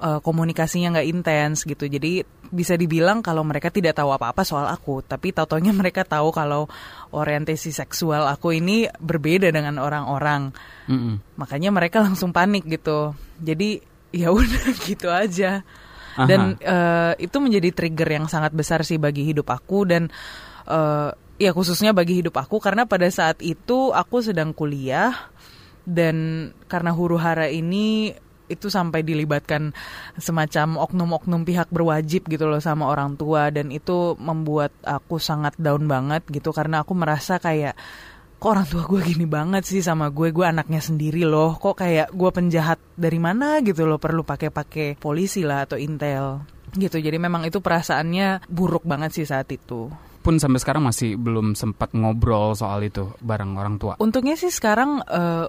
eh, 0.00 0.20
komunikasinya 0.20 0.96
nggak 0.98 1.08
intens 1.08 1.64
gitu, 1.64 1.86
jadi 1.86 2.24
bisa 2.46 2.78
dibilang 2.78 3.20
kalau 3.26 3.42
mereka 3.42 3.74
tidak 3.74 3.98
tahu 3.98 4.14
apa-apa 4.14 4.46
soal 4.46 4.70
aku, 4.70 5.02
tapi 5.02 5.34
tau-taunya 5.34 5.74
mereka 5.80 6.06
tahu 6.06 6.30
kalau 6.30 6.70
orientasi 7.12 7.74
seksual 7.74 8.28
aku 8.30 8.56
ini 8.56 8.86
berbeda 9.00 9.50
dengan 9.50 9.78
orang-orang. 9.82 10.52
Mhm. 10.86 11.34
makanya 11.34 11.74
mereka 11.74 11.98
langsung 11.98 12.30
panik 12.30 12.62
gitu. 12.62 13.10
Jadi 13.42 13.82
ya 14.14 14.30
udah 14.30 14.70
gitu 14.88 15.10
aja. 15.10 15.66
Dan 16.16 16.56
eh, 16.56 17.12
itu 17.20 17.36
menjadi 17.42 17.76
trigger 17.76 18.08
yang 18.08 18.26
sangat 18.30 18.56
besar 18.56 18.80
sih 18.88 18.96
bagi 18.96 19.28
hidup 19.28 19.52
aku 19.52 19.84
dan 19.84 20.08
eh, 20.64 21.10
ya 21.36 21.50
khususnya 21.52 21.92
bagi 21.92 22.24
hidup 22.24 22.40
aku 22.40 22.56
karena 22.56 22.88
pada 22.88 23.04
saat 23.12 23.44
itu 23.44 23.92
aku 23.92 24.24
sedang 24.24 24.56
kuliah 24.56 25.12
dan 25.84 26.50
karena 26.66 26.90
huru 26.96 27.20
hara 27.20 27.52
ini 27.52 28.16
itu 28.46 28.70
sampai 28.70 29.02
dilibatkan 29.02 29.74
semacam 30.18 30.80
oknum-oknum 30.82 31.42
pihak 31.46 31.68
berwajib 31.70 32.26
gitu 32.26 32.46
loh 32.46 32.62
sama 32.62 32.90
orang 32.90 33.14
tua. 33.18 33.50
Dan 33.50 33.70
itu 33.70 34.14
membuat 34.18 34.74
aku 34.82 35.18
sangat 35.18 35.54
down 35.58 35.86
banget 35.86 36.22
gitu. 36.30 36.50
Karena 36.54 36.82
aku 36.86 36.94
merasa 36.94 37.38
kayak 37.38 37.76
kok 38.36 38.50
orang 38.52 38.68
tua 38.68 38.84
gue 38.84 39.00
gini 39.02 39.24
banget 39.24 39.64
sih 39.66 39.82
sama 39.82 40.12
gue? 40.12 40.30
Gue 40.30 40.46
anaknya 40.46 40.78
sendiri 40.78 41.26
loh. 41.26 41.58
Kok 41.58 41.76
kayak 41.78 42.08
gue 42.14 42.30
penjahat 42.30 42.78
dari 42.94 43.18
mana 43.18 43.60
gitu 43.60 43.84
loh? 43.84 43.98
Perlu 43.98 44.22
pakai-pakai 44.22 44.98
polisi 44.98 45.42
lah 45.42 45.66
atau 45.66 45.78
intel 45.80 46.56
gitu. 46.76 47.00
Jadi 47.00 47.16
memang 47.16 47.48
itu 47.48 47.58
perasaannya 47.58 48.46
buruk 48.46 48.84
banget 48.84 49.16
sih 49.16 49.26
saat 49.26 49.48
itu. 49.50 49.88
Pun 50.20 50.42
sampai 50.42 50.58
sekarang 50.58 50.82
masih 50.84 51.14
belum 51.14 51.54
sempat 51.54 51.94
ngobrol 51.94 52.52
soal 52.58 52.82
itu 52.82 53.14
bareng 53.22 53.54
orang 53.56 53.78
tua. 53.78 53.94
untungnya 54.02 54.34
sih 54.34 54.50
sekarang 54.50 54.98
eh, 55.06 55.46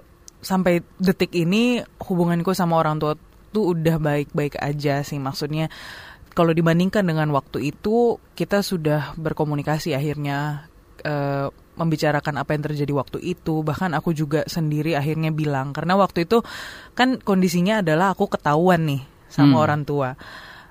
sampai 0.48 0.80
detik 0.96 1.36
ini 1.36 1.84
hubunganku 2.00 2.56
sama 2.56 2.80
orang 2.80 2.96
tua 2.96 3.12
tuh 3.52 3.76
udah 3.76 4.00
baik-baik 4.00 4.56
aja 4.56 5.04
sih. 5.04 5.20
Maksudnya 5.20 5.68
kalau 6.32 6.56
dibandingkan 6.56 7.04
dengan 7.04 7.28
waktu 7.36 7.68
itu 7.68 8.16
kita 8.32 8.64
sudah 8.64 9.12
berkomunikasi 9.20 9.92
akhirnya 9.92 10.64
eh, 11.04 11.52
membicarakan 11.76 12.40
apa 12.40 12.56
yang 12.56 12.64
terjadi 12.64 12.92
waktu 12.96 13.18
itu. 13.20 13.60
Bahkan 13.60 13.92
aku 13.92 14.16
juga 14.16 14.48
sendiri 14.48 14.96
akhirnya 14.96 15.28
bilang 15.28 15.76
karena 15.76 16.00
waktu 16.00 16.24
itu 16.24 16.40
kan 16.96 17.20
kondisinya 17.20 17.84
adalah 17.84 18.16
aku 18.16 18.32
ketahuan 18.32 18.88
nih 18.88 19.02
sama 19.28 19.60
Hmm. 19.60 19.64
orang 19.68 19.82
tua. 19.84 20.16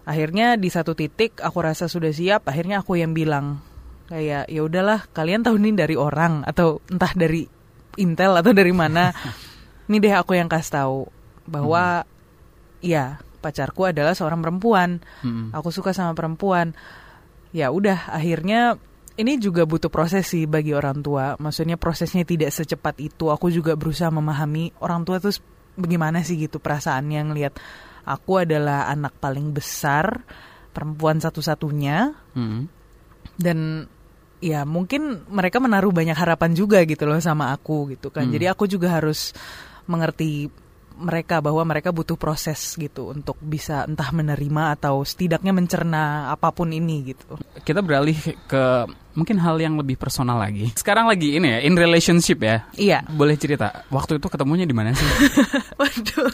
Akhirnya 0.07 0.55
di 0.57 0.71
satu 0.71 0.95
titik 0.97 1.37
aku 1.43 1.59
rasa 1.61 1.85
sudah 1.85 2.09
siap 2.09 2.47
akhirnya 2.47 2.81
aku 2.81 2.97
yang 2.97 3.11
bilang 3.11 3.59
kayak 4.07 4.47
ya 4.47 4.61
udahlah 4.63 5.03
kalian 5.11 5.43
tahu 5.43 5.59
ini 5.59 5.75
dari 5.75 5.99
orang 5.99 6.47
atau 6.47 6.79
entah 6.87 7.11
dari 7.11 7.43
intel 7.99 8.39
atau 8.39 8.55
dari 8.55 8.71
mana 8.71 9.11
ini 9.87 9.97
deh 9.97 10.13
aku 10.13 10.35
yang 10.35 10.47
kasih 10.47 10.73
tahu 10.73 10.99
bahwa 11.47 12.03
ya 12.79 13.17
pacarku 13.39 13.87
adalah 13.87 14.11
seorang 14.11 14.41
perempuan 14.41 14.99
Mhm. 15.23 15.55
aku 15.55 15.69
suka 15.71 15.91
sama 15.91 16.11
perempuan 16.11 16.75
ya 17.51 17.71
udah 17.71 18.11
akhirnya 18.11 18.75
ini 19.17 19.39
juga 19.39 19.65
butuh 19.65 19.89
proses 19.89 20.29
sih 20.29 20.45
bagi 20.45 20.75
orang 20.75 21.01
tua 21.01 21.39
maksudnya 21.39 21.79
prosesnya 21.79 22.21
tidak 22.21 22.51
secepat 22.51 22.99
itu 22.99 23.31
aku 23.31 23.49
juga 23.49 23.73
berusaha 23.73 24.11
memahami 24.11 24.75
orang 24.83 25.01
tua 25.01 25.17
tuh 25.17 25.33
bagaimana 25.73 26.21
sih 26.21 26.37
gitu 26.37 26.59
perasaannya 26.59 27.21
ngelihat 27.31 27.53
aku 28.03 28.43
adalah 28.45 28.91
anak 28.91 29.15
paling 29.17 29.55
besar 29.55 30.21
perempuan 30.75 31.17
satu-satunya 31.17 32.13
Mhm. 32.35 32.61
dan 33.39 33.87
ya 34.37 34.69
mungkin 34.69 35.25
mereka 35.33 35.57
menaruh 35.57 35.89
banyak 35.89 36.13
harapan 36.13 36.53
juga 36.53 36.77
gitu 36.85 37.09
loh 37.09 37.17
sama 37.17 37.49
aku 37.49 37.97
gitu 37.97 38.13
kan 38.13 38.29
Hmm. 38.29 38.33
jadi 38.33 38.53
aku 38.53 38.69
juga 38.69 38.93
harus 38.93 39.33
mengerti 39.87 40.51
mereka 40.97 41.39
bahwa 41.45 41.61
mereka 41.61 41.93
butuh 41.93 42.17
proses 42.17 42.73
gitu 42.73 43.13
untuk 43.13 43.37
bisa 43.37 43.85
entah 43.85 44.09
menerima 44.09 44.73
atau 44.81 45.05
setidaknya 45.05 45.53
mencerna 45.53 46.33
apa 46.33 46.49
pun 46.49 46.73
ini 46.73 47.13
gitu 47.13 47.37
Kita 47.61 47.85
beralih 47.85 48.17
ke 48.49 48.89
mungkin 49.13 49.37
hal 49.41 49.57
yang 49.61 49.77
lebih 49.77 49.97
personal 49.97 50.37
lagi. 50.41 50.69
Sekarang 50.77 51.09
lagi 51.09 51.37
ini 51.37 51.57
ya, 51.57 51.59
in 51.65 51.77
relationship 51.77 52.41
ya. 52.41 52.65
iya 52.77 52.99
Boleh 53.05 53.37
cerita, 53.37 53.85
waktu 53.93 54.17
itu 54.17 54.27
ketemunya 54.29 54.65
di 54.65 54.73
mana 54.73 54.93
sih? 54.93 55.05
Waduh. 55.79 56.29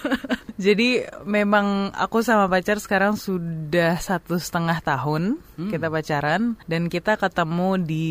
Jadi 0.54 1.02
memang 1.26 1.90
aku 1.90 2.22
sama 2.22 2.46
pacar 2.46 2.78
sekarang 2.78 3.18
sudah 3.18 3.98
satu 3.98 4.38
setengah 4.38 4.80
tahun 4.80 5.42
kita 5.58 5.90
pacaran 5.90 6.56
dan 6.66 6.88
kita 6.88 7.18
ketemu 7.18 7.70
di 7.82 8.08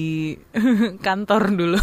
kantor 1.06 1.42
dulu. 1.54 1.78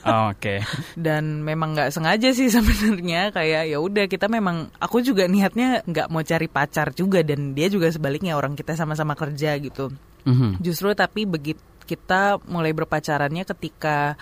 Oh, 0.00 0.34
Oke. 0.34 0.58
dan 0.98 1.44
memang 1.44 1.76
nggak 1.76 1.94
sengaja 1.94 2.34
sih 2.34 2.50
sebenarnya 2.50 3.30
kayak 3.30 3.70
ya 3.70 3.78
udah 3.78 4.10
kita 4.10 4.26
memang 4.26 4.66
aku 4.80 5.06
juga 5.06 5.30
niatnya 5.30 5.86
nggak 5.86 6.08
mau 6.10 6.22
cari 6.22 6.50
pacar 6.50 6.90
juga 6.90 7.22
dan 7.22 7.54
dia 7.54 7.70
juga 7.70 7.86
sebaliknya 7.90 8.34
orang 8.34 8.58
kita 8.58 8.74
sama-sama 8.74 9.14
kerja 9.14 9.54
gitu 9.60 9.92
Mhm. 10.20 10.60
justru 10.60 10.92
tapi 10.92 11.24
begitu 11.24 11.62
kita 11.86 12.38
mulai 12.46 12.70
berpacarannya 12.70 13.42
ketika 13.44 14.14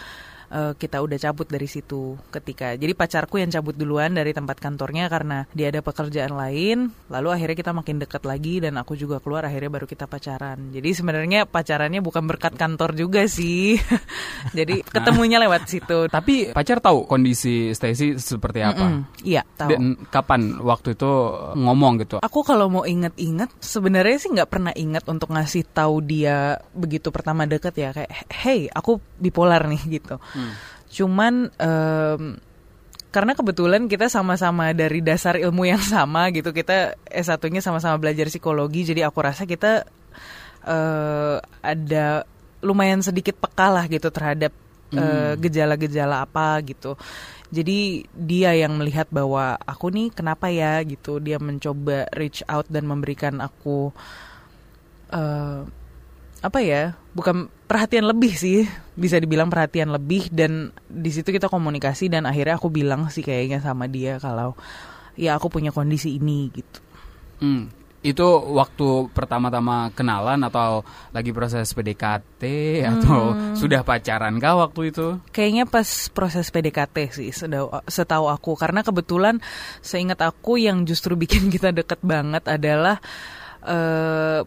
eh, 0.53 0.73
kita 0.77 1.01
udah 1.01 1.19
cabut 1.19 1.49
dari 1.49 1.69
situ 1.69 2.17
ketika. 2.33 2.75
Jadi 2.75 2.93
pacarku 2.93 3.41
yang 3.41 3.51
cabut 3.53 3.75
duluan 3.77 4.17
dari 4.17 4.33
tempat 4.33 4.59
kantornya 4.61 5.09
karena 5.09 5.45
dia 5.53 5.73
ada 5.73 5.81
pekerjaan 5.81 6.35
lain 6.35 6.91
lalu 7.09 7.29
akhirnya 7.33 7.57
kita 7.57 7.73
makin 7.73 7.97
dekat 8.01 8.23
lagi 8.25 8.61
dan 8.61 8.77
aku 8.77 8.95
juga 8.95 9.21
keluar 9.23 9.47
akhirnya 9.47 9.71
baru 9.73 9.87
kita 9.89 10.05
pacaran. 10.05 10.73
Jadi 10.73 10.89
sebenarnya 10.93 11.49
pacarannya 11.49 12.01
bukan 12.05 12.25
berkat 12.29 12.55
kantor 12.57 12.97
juga 12.97 13.25
sih. 13.29 13.79
Jadi 14.59 14.85
ketemunya 14.85 15.41
lewat 15.41 15.69
situ. 15.69 16.09
Tapi 16.09 16.53
pacar 16.53 16.81
tahu 16.83 17.05
kondisi 17.09 17.73
Stacy 17.73 18.17
seperti 18.19 18.61
apa? 18.65 18.87
Mm-mm, 18.87 19.25
iya 19.25 19.43
tahu. 19.57 19.71
Dan 19.73 19.83
kapan? 20.09 20.61
Waktu 20.61 20.95
itu 20.97 21.11
ngomong 21.57 22.03
gitu? 22.03 22.17
Aku 22.21 22.41
kalau 22.45 22.69
mau 22.69 22.85
inget-inget, 22.85 23.51
sebenarnya 23.61 24.17
sih 24.21 24.31
nggak 24.33 24.51
pernah 24.51 24.73
inget 24.75 25.05
untuk 25.09 25.33
ngasih 25.33 25.65
tahu 25.71 26.05
dia 26.05 26.61
begitu 26.73 27.09
pertama 27.09 27.49
deket 27.49 27.75
ya. 27.77 27.91
Kayak, 27.93 28.11
hey 28.31 28.69
aku 28.73 29.01
bipolar 29.19 29.67
nih 29.67 30.01
gitu. 30.01 30.17
Cuman 30.89 31.53
em, 31.61 32.23
karena 33.09 33.33
kebetulan 33.33 33.89
kita 33.89 34.13
sama-sama 34.13 34.77
dari 34.77 35.01
dasar 35.01 35.41
ilmu 35.41 35.65
yang 35.65 35.81
sama 35.81 36.29
gitu, 36.33 36.53
kita 36.53 36.97
S1-nya 37.09 37.65
sama-sama 37.65 37.97
belajar 37.97 38.29
psikologi, 38.29 38.85
jadi 38.85 39.09
aku 39.09 39.19
rasa 39.25 39.49
kita 39.49 39.89
eh, 40.69 41.37
ada 41.65 42.07
lumayan 42.61 43.01
sedikit 43.01 43.39
peka 43.39 43.71
lah 43.71 43.85
gitu 43.89 44.11
terhadap 44.11 44.53
eh, 44.93 45.33
gejala-gejala 45.41 46.25
apa 46.25 46.61
gitu. 46.65 46.97
Jadi 47.49 48.05
dia 48.13 48.53
yang 48.53 48.77
melihat 48.77 49.09
bahwa 49.09 49.57
aku 49.65 49.89
nih 49.89 50.13
kenapa 50.13 50.53
ya 50.53 50.85
gitu. 50.85 51.17
Dia 51.17 51.41
mencoba 51.41 52.05
reach 52.13 52.45
out 52.45 52.69
dan 52.69 52.85
memberikan 52.85 53.41
aku 53.41 53.89
eh 55.09 55.65
apa 56.45 56.59
ya? 56.61 56.93
Bukan 57.17 57.49
perhatian 57.69 58.09
lebih 58.09 58.33
sih, 58.33 58.65
bisa 58.97 59.21
dibilang 59.21 59.53
perhatian 59.53 59.93
lebih 59.93 60.33
dan 60.33 60.73
di 60.89 61.13
situ 61.13 61.29
kita 61.29 61.53
komunikasi 61.53 62.09
dan 62.09 62.25
akhirnya 62.25 62.57
aku 62.57 62.73
bilang 62.73 63.13
sih 63.13 63.21
kayaknya 63.21 63.61
sama 63.61 63.85
dia 63.87 64.17
kalau 64.17 64.57
ya 65.15 65.37
aku 65.37 65.53
punya 65.53 65.69
kondisi 65.69 66.17
ini 66.17 66.49
gitu. 66.49 66.81
Hmm. 67.45 67.69
Itu 67.99 68.25
waktu 68.55 69.11
pertama-tama 69.11 69.91
kenalan 69.91 70.39
atau 70.47 70.87
lagi 71.11 71.35
proses 71.35 71.75
PDKT 71.75 72.43
atau 72.95 73.35
sudah 73.59 73.83
pacaran 73.83 74.39
kah 74.39 74.55
waktu 74.55 74.95
itu? 74.95 75.19
Kayaknya 75.35 75.67
pas 75.67 76.07
proses 76.15 76.47
PDKT 76.49 76.97
sih 77.11 77.35
setahu 77.91 78.31
aku 78.31 78.55
karena 78.55 78.87
kebetulan 78.87 79.43
seingat 79.83 80.23
aku 80.23 80.63
yang 80.63 80.87
justru 80.87 81.19
bikin 81.19 81.51
kita 81.55 81.75
deket 81.75 81.99
banget 82.01 82.47
adalah 82.47 83.03
eh 83.67 84.47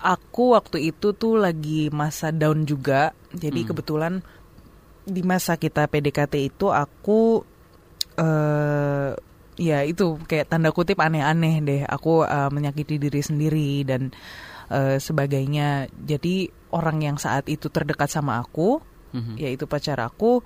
aku 0.00 0.56
waktu 0.56 0.90
itu 0.90 1.12
tuh 1.14 1.38
lagi 1.38 1.92
masa 1.92 2.32
down 2.32 2.64
juga. 2.64 3.12
Jadi 3.30 3.62
kebetulan 3.68 4.24
di 5.06 5.22
masa 5.22 5.56
kita 5.56 5.86
PDKT 5.86 6.34
itu 6.50 6.72
aku 6.72 7.44
eh 8.18 9.12
ya 9.60 9.84
itu 9.84 10.16
kayak 10.24 10.48
tanda 10.48 10.72
kutip 10.72 10.98
aneh-aneh 10.98 11.60
deh. 11.60 11.82
Aku 11.84 12.24
uh, 12.24 12.48
menyakiti 12.48 12.96
diri 12.96 13.20
sendiri 13.20 13.84
dan 13.84 14.10
uh, 14.72 14.96
sebagainya. 14.96 15.92
Jadi 15.92 16.48
orang 16.72 17.04
yang 17.04 17.16
saat 17.20 17.46
itu 17.46 17.68
terdekat 17.68 18.08
sama 18.08 18.40
aku 18.40 18.80
mm-hmm. 19.12 19.36
yaitu 19.36 19.68
pacar 19.68 20.00
aku 20.00 20.40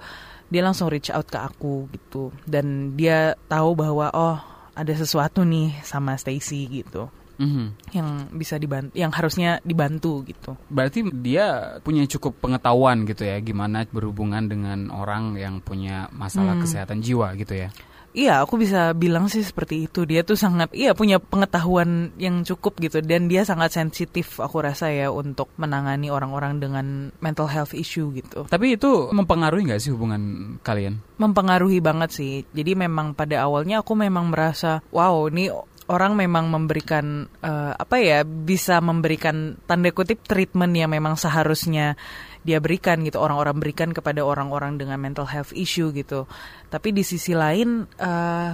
dia 0.53 0.61
langsung 0.61 0.93
reach 0.93 1.09
out 1.15 1.31
ke 1.31 1.39
aku 1.39 1.89
gitu. 1.95 2.35
Dan 2.45 2.99
dia 2.99 3.39
tahu 3.49 3.79
bahwa 3.79 4.11
oh 4.13 4.39
ada 4.75 4.93
sesuatu 4.93 5.47
nih 5.47 5.79
sama 5.87 6.19
Stacy 6.19 6.83
gitu 6.83 7.09
mm-hmm. 7.39 7.67
yang 7.95 8.09
bisa 8.35 8.59
dibantu, 8.59 8.93
yang 8.95 9.13
harusnya 9.15 9.59
dibantu 9.63 10.25
gitu. 10.27 10.59
Berarti 10.69 11.09
dia 11.11 11.79
punya 11.81 12.07
cukup 12.07 12.39
pengetahuan 12.43 13.07
gitu 13.07 13.27
ya, 13.27 13.39
gimana 13.41 13.87
berhubungan 13.89 14.47
dengan 14.47 14.91
orang 14.91 15.37
yang 15.39 15.59
punya 15.61 16.07
masalah 16.15 16.59
hmm. 16.59 16.63
kesehatan 16.67 16.99
jiwa 17.03 17.33
gitu 17.39 17.55
ya. 17.55 17.69
Iya, 18.15 18.47
aku 18.47 18.63
bisa 18.63 18.95
bilang 18.95 19.27
sih 19.27 19.43
seperti 19.43 19.91
itu. 19.91 20.07
Dia 20.07 20.23
tuh 20.23 20.39
sangat, 20.39 20.71
iya 20.71 20.95
punya 20.95 21.19
pengetahuan 21.19 22.15
yang 22.15 22.47
cukup 22.47 22.79
gitu, 22.79 23.03
dan 23.03 23.27
dia 23.27 23.43
sangat 23.43 23.75
sensitif. 23.75 24.39
Aku 24.39 24.63
rasa 24.63 24.87
ya 24.95 25.11
untuk 25.11 25.51
menangani 25.59 26.15
orang-orang 26.15 26.63
dengan 26.63 27.11
mental 27.19 27.51
health 27.51 27.75
issue 27.75 28.15
gitu. 28.15 28.47
Tapi 28.47 28.79
itu 28.79 29.11
mempengaruhi 29.11 29.67
nggak 29.67 29.83
sih 29.83 29.91
hubungan 29.91 30.55
kalian? 30.63 31.03
Mempengaruhi 31.19 31.83
banget 31.83 32.15
sih. 32.15 32.47
Jadi 32.55 32.79
memang 32.79 33.19
pada 33.19 33.43
awalnya 33.43 33.83
aku 33.83 33.99
memang 33.99 34.31
merasa, 34.31 34.79
wow, 34.95 35.27
ini 35.27 35.51
orang 35.89 36.17
memang 36.17 36.49
memberikan 36.49 37.29
uh, 37.45 37.77
apa 37.77 38.01
ya 38.01 38.25
bisa 38.25 38.81
memberikan 38.81 39.61
tanda 39.69 39.93
kutip 39.93 40.25
treatment 40.25 40.73
yang 40.73 40.89
memang 40.89 41.21
seharusnya 41.21 41.99
dia 42.45 42.61
berikan 42.61 43.01
gitu 43.05 43.21
orang-orang 43.21 43.57
berikan 43.57 43.91
kepada 43.93 44.25
orang-orang 44.25 44.77
dengan 44.81 45.01
mental 45.01 45.29
health 45.29 45.53
issue 45.53 45.93
gitu 45.93 46.25
tapi 46.73 46.93
di 46.93 47.05
sisi 47.05 47.37
lain 47.37 47.85
uh, 48.01 48.53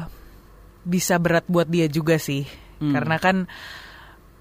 bisa 0.83 1.19
berat 1.23 1.47
buat 1.47 1.71
dia 1.71 1.87
juga 1.87 2.19
sih 2.19 2.47
hmm. 2.83 2.93
karena 2.95 3.17
kan 3.23 3.37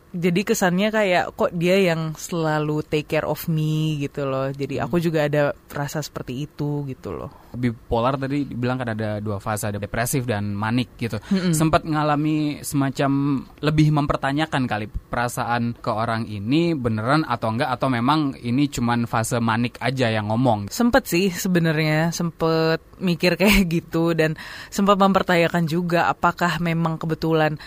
jadi 0.09 0.41
kesannya 0.41 0.89
kayak 0.89 1.37
kok 1.37 1.53
dia 1.53 1.77
yang 1.93 2.17
selalu 2.17 2.81
take 2.81 3.05
care 3.05 3.29
of 3.29 3.45
me 3.45 4.01
gitu 4.01 4.25
loh. 4.25 4.49
Jadi 4.49 4.81
aku 4.81 4.97
hmm. 4.97 5.05
juga 5.05 5.19
ada 5.29 5.53
rasa 5.69 6.01
seperti 6.01 6.49
itu 6.49 6.81
gitu 6.89 7.13
loh. 7.13 7.29
Bipolar 7.53 8.17
tadi 8.17 8.45
dibilang 8.45 8.81
kan 8.81 8.93
ada 8.97 9.21
dua 9.21 9.37
fase, 9.37 9.69
ada 9.69 9.77
depresif 9.77 10.25
dan 10.25 10.53
manik 10.53 10.93
gitu. 11.01 11.17
Mm-mm. 11.33 11.53
Sempat 11.53 11.81
ngalami 11.81 12.61
semacam 12.61 13.41
lebih 13.61 13.89
mempertanyakan 13.89 14.69
kali 14.69 14.85
perasaan 14.85 15.77
ke 15.77 15.89
orang 15.89 16.29
ini 16.29 16.77
beneran 16.77 17.25
atau 17.25 17.53
enggak 17.53 17.73
atau 17.73 17.89
memang 17.89 18.37
ini 18.37 18.69
cuman 18.69 19.09
fase 19.09 19.41
manik 19.41 19.81
aja 19.81 20.13
yang 20.13 20.29
ngomong. 20.29 20.69
Sempet 20.69 21.09
sih 21.09 21.33
sebenarnya, 21.33 22.13
sempet 22.13 22.81
mikir 23.01 23.37
kayak 23.41 23.65
gitu 23.69 24.13
dan 24.13 24.37
sempat 24.73 24.97
mempertanyakan 24.97 25.65
juga 25.69 26.09
apakah 26.09 26.57
memang 26.61 27.01
kebetulan 27.01 27.57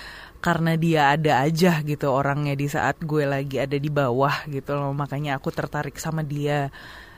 karena 0.42 0.74
dia 0.74 1.14
ada 1.14 1.46
aja 1.46 1.78
gitu 1.86 2.10
orangnya 2.10 2.58
di 2.58 2.66
saat 2.66 2.98
gue 2.98 3.22
lagi 3.22 3.62
ada 3.62 3.78
di 3.78 3.86
bawah 3.86 4.42
gitu 4.50 4.74
loh 4.74 4.90
makanya 4.90 5.38
aku 5.38 5.54
tertarik 5.54 5.94
sama 6.02 6.26
dia. 6.26 6.68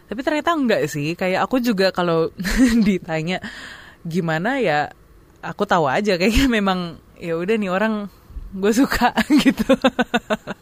Tapi 0.04 0.21
ternyata 0.21 0.52
enggak 0.52 0.85
sih 0.93 1.16
kayak 1.16 1.49
aku 1.49 1.64
juga 1.64 1.88
kalau 1.88 2.28
ditanya 2.87 3.40
gimana 4.04 4.61
ya? 4.61 4.93
Aku 5.40 5.64
tahu 5.64 5.88
aja 5.88 6.21
kayaknya 6.21 6.49
memang 6.49 7.00
ya 7.16 7.37
udah 7.40 7.57
nih 7.57 7.73
orang 7.73 8.12
gue 8.54 8.73
suka 8.73 9.11
gitu. 9.44 9.75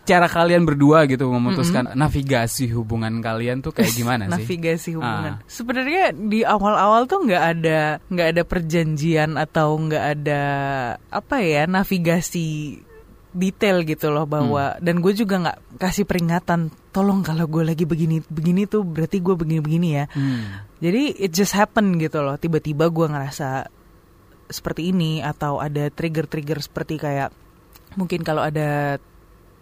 Cara 0.08 0.26
kalian 0.26 0.64
berdua 0.64 1.04
gitu 1.04 1.28
memutuskan 1.28 1.86
mm 1.86 1.90
-hmm. 1.92 2.00
navigasi 2.00 2.72
hubungan 2.72 3.20
kalian 3.20 3.60
tuh 3.60 3.76
kayak 3.76 3.92
gimana 3.92 4.32
sih? 4.32 4.42
Navigasi 4.42 4.90
hubungan. 4.96 5.38
Ah. 5.38 5.44
Sebenarnya 5.44 6.16
di 6.16 6.40
awal-awal 6.42 7.04
tuh 7.04 7.28
nggak 7.28 7.44
ada 7.58 7.80
nggak 8.08 8.28
ada 8.32 8.42
perjanjian 8.48 9.36
atau 9.36 9.76
nggak 9.76 10.04
ada 10.18 10.42
apa 11.12 11.36
ya 11.44 11.68
navigasi 11.68 12.80
detail 13.32 13.80
gitu 13.88 14.12
loh 14.12 14.28
bahwa 14.28 14.76
hmm. 14.76 14.80
dan 14.84 14.96
gue 15.00 15.12
juga 15.16 15.34
nggak 15.40 15.80
kasih 15.80 16.04
peringatan 16.04 16.68
tolong 16.92 17.24
kalau 17.24 17.48
gue 17.48 17.64
lagi 17.64 17.88
begini 17.88 18.20
begini 18.28 18.68
tuh 18.68 18.84
berarti 18.84 19.24
gue 19.24 19.32
begini 19.32 19.60
begini 19.64 19.88
ya 19.96 20.04
hmm. 20.12 20.78
jadi 20.84 21.02
it 21.16 21.32
just 21.32 21.56
happen 21.56 21.96
gitu 21.96 22.20
loh 22.20 22.36
tiba-tiba 22.36 22.92
gue 22.92 23.06
ngerasa 23.08 23.72
seperti 24.52 24.92
ini 24.92 25.24
atau 25.24 25.64
ada 25.64 25.88
trigger-trigger 25.88 26.60
seperti 26.60 27.00
kayak 27.00 27.32
mungkin 27.98 28.20
kalau 28.24 28.42
ada 28.44 28.98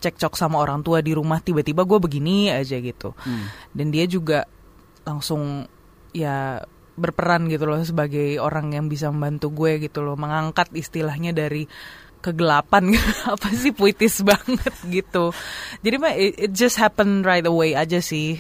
cekcok 0.01 0.33
sama 0.35 0.57
orang 0.59 0.81
tua 0.81 1.05
di 1.05 1.12
rumah 1.12 1.45
tiba-tiba 1.45 1.85
gue 1.85 1.99
begini 2.01 2.49
aja 2.49 2.81
gitu. 2.81 3.12
Hmm. 3.21 3.47
dan 3.77 3.87
dia 3.93 4.09
juga 4.09 4.49
langsung 5.05 5.69
ya 6.11 6.61
berperan 7.01 7.49
gitu 7.49 7.64
loh 7.64 7.81
sebagai 7.81 8.37
orang 8.37 8.77
yang 8.77 8.87
bisa 8.90 9.09
membantu 9.09 9.64
gue 9.64 9.88
gitu 9.88 10.05
loh. 10.05 10.21
Mengangkat 10.21 10.69
istilahnya 10.77 11.33
dari 11.33 11.64
kegelapan. 12.21 12.93
Apa 13.33 13.49
sih 13.57 13.73
puitis 13.73 14.21
banget 14.21 14.75
gitu. 14.87 15.33
Jadi 15.81 15.97
mah 15.97 16.12
it, 16.12 16.37
it 16.37 16.53
just 16.53 16.77
happen 16.77 17.25
right 17.25 17.45
away 17.49 17.73
aja 17.73 17.99
sih. 17.99 18.37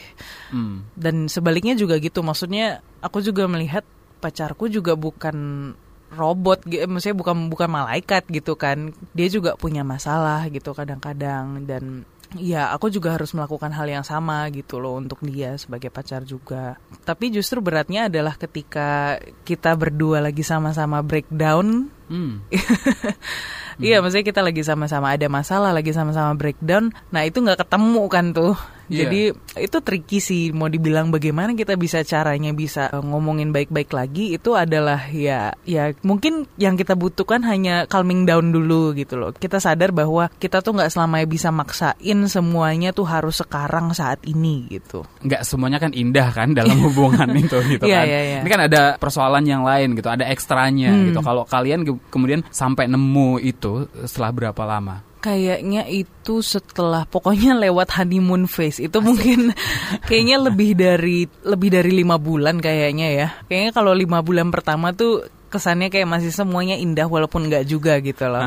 Hmm. 0.50 0.82
dan 0.98 1.30
sebaliknya 1.30 1.78
juga 1.78 1.96
gitu. 2.02 2.20
Maksudnya 2.20 2.84
aku 3.00 3.22
juga 3.24 3.46
melihat 3.46 3.86
pacarku 4.20 4.68
juga 4.68 4.98
bukan 4.98 5.72
robot 6.14 6.66
gitu 6.66 6.86
maksudnya 6.90 7.16
bukan 7.18 7.36
bukan 7.48 7.70
malaikat 7.70 8.26
gitu 8.30 8.58
kan 8.58 8.90
dia 9.14 9.28
juga 9.30 9.54
punya 9.54 9.86
masalah 9.86 10.46
gitu 10.50 10.74
kadang-kadang 10.74 11.64
dan 11.64 12.04
Ya, 12.38 12.70
aku 12.70 12.94
juga 12.94 13.18
harus 13.18 13.34
melakukan 13.34 13.74
hal 13.74 13.90
yang 13.90 14.06
sama 14.06 14.46
gitu 14.54 14.78
loh 14.78 15.02
untuk 15.02 15.18
dia 15.26 15.58
sebagai 15.58 15.90
pacar 15.90 16.22
juga. 16.22 16.78
Tapi 17.02 17.34
justru 17.34 17.58
beratnya 17.58 18.06
adalah 18.06 18.38
ketika 18.38 19.18
kita 19.42 19.74
berdua 19.74 20.22
lagi 20.22 20.46
sama-sama 20.46 21.02
breakdown. 21.02 21.90
Hmm. 22.06 22.38
Iya, 23.80 23.96
hmm. 23.96 24.02
maksudnya 24.04 24.26
kita 24.28 24.44
lagi 24.44 24.60
sama-sama 24.60 25.16
ada 25.16 25.24
masalah, 25.32 25.72
lagi 25.72 25.88
sama-sama 25.96 26.36
breakdown. 26.36 26.92
Nah, 27.08 27.24
itu 27.24 27.40
nggak 27.40 27.64
ketemu 27.64 28.02
kan 28.12 28.36
tuh. 28.36 28.52
Yeah. 28.90 29.06
Jadi 29.06 29.20
itu 29.62 29.78
tricky 29.78 30.18
sih 30.18 30.50
mau 30.50 30.66
dibilang 30.66 31.14
bagaimana 31.14 31.54
kita 31.54 31.78
bisa 31.78 32.02
caranya 32.02 32.50
bisa 32.50 32.90
uh, 32.90 32.98
ngomongin 32.98 33.54
baik-baik 33.54 33.94
lagi 33.94 34.34
itu 34.34 34.58
adalah 34.58 35.06
ya 35.14 35.54
ya 35.62 35.94
mungkin 36.02 36.50
yang 36.58 36.74
kita 36.74 36.98
butuhkan 36.98 37.46
hanya 37.46 37.86
calming 37.86 38.26
down 38.26 38.50
dulu 38.50 38.90
gitu 38.98 39.14
loh. 39.14 39.30
Kita 39.30 39.62
sadar 39.62 39.94
bahwa 39.94 40.26
kita 40.42 40.58
tuh 40.58 40.74
nggak 40.74 40.90
selamanya 40.90 41.26
bisa 41.30 41.54
maksain 41.54 42.18
semuanya 42.26 42.90
tuh 42.90 43.06
harus 43.06 43.38
sekarang 43.38 43.94
saat 43.94 44.18
ini 44.26 44.66
gitu. 44.66 45.06
Nggak 45.22 45.46
semuanya 45.46 45.78
kan 45.78 45.94
indah 45.94 46.28
kan 46.34 46.50
dalam 46.58 46.74
hubungan 46.82 47.30
itu 47.38 47.62
gitu 47.70 47.86
yeah, 47.86 48.02
kan. 48.02 48.10
Yeah, 48.10 48.22
yeah. 48.26 48.42
Ini 48.42 48.50
kan 48.50 48.62
ada 48.66 48.82
persoalan 48.98 49.46
yang 49.46 49.62
lain 49.62 49.94
gitu, 49.94 50.10
ada 50.10 50.26
ekstranya 50.26 50.90
hmm. 50.90 51.14
gitu. 51.14 51.20
Kalau 51.22 51.46
kalian 51.46 51.86
kemudian 52.10 52.42
sampai 52.50 52.90
nemu 52.90 53.38
itu 53.38 53.86
setelah 54.02 54.34
berapa 54.34 54.62
lama? 54.66 55.09
Kayaknya 55.20 55.84
itu 55.86 56.40
setelah 56.40 57.04
pokoknya 57.04 57.52
lewat 57.54 58.00
honeymoon 58.00 58.48
phase 58.48 58.80
itu 58.80 58.98
Asik. 58.98 59.06
mungkin 59.06 59.40
kayaknya 60.08 60.36
lebih 60.40 60.70
dari 60.74 61.28
lebih 61.44 61.68
dari 61.68 61.92
lima 61.92 62.16
bulan 62.16 62.58
kayaknya 62.58 63.08
ya 63.12 63.28
kayaknya 63.46 63.70
kalau 63.76 63.92
lima 63.92 64.24
bulan 64.24 64.48
pertama 64.48 64.96
tuh 64.96 65.28
kesannya 65.50 65.90
kayak 65.90 66.06
masih 66.06 66.30
semuanya 66.30 66.78
indah 66.78 67.10
walaupun 67.10 67.50
nggak 67.50 67.66
juga 67.66 67.98
gitu 67.98 68.30
loh. 68.30 68.46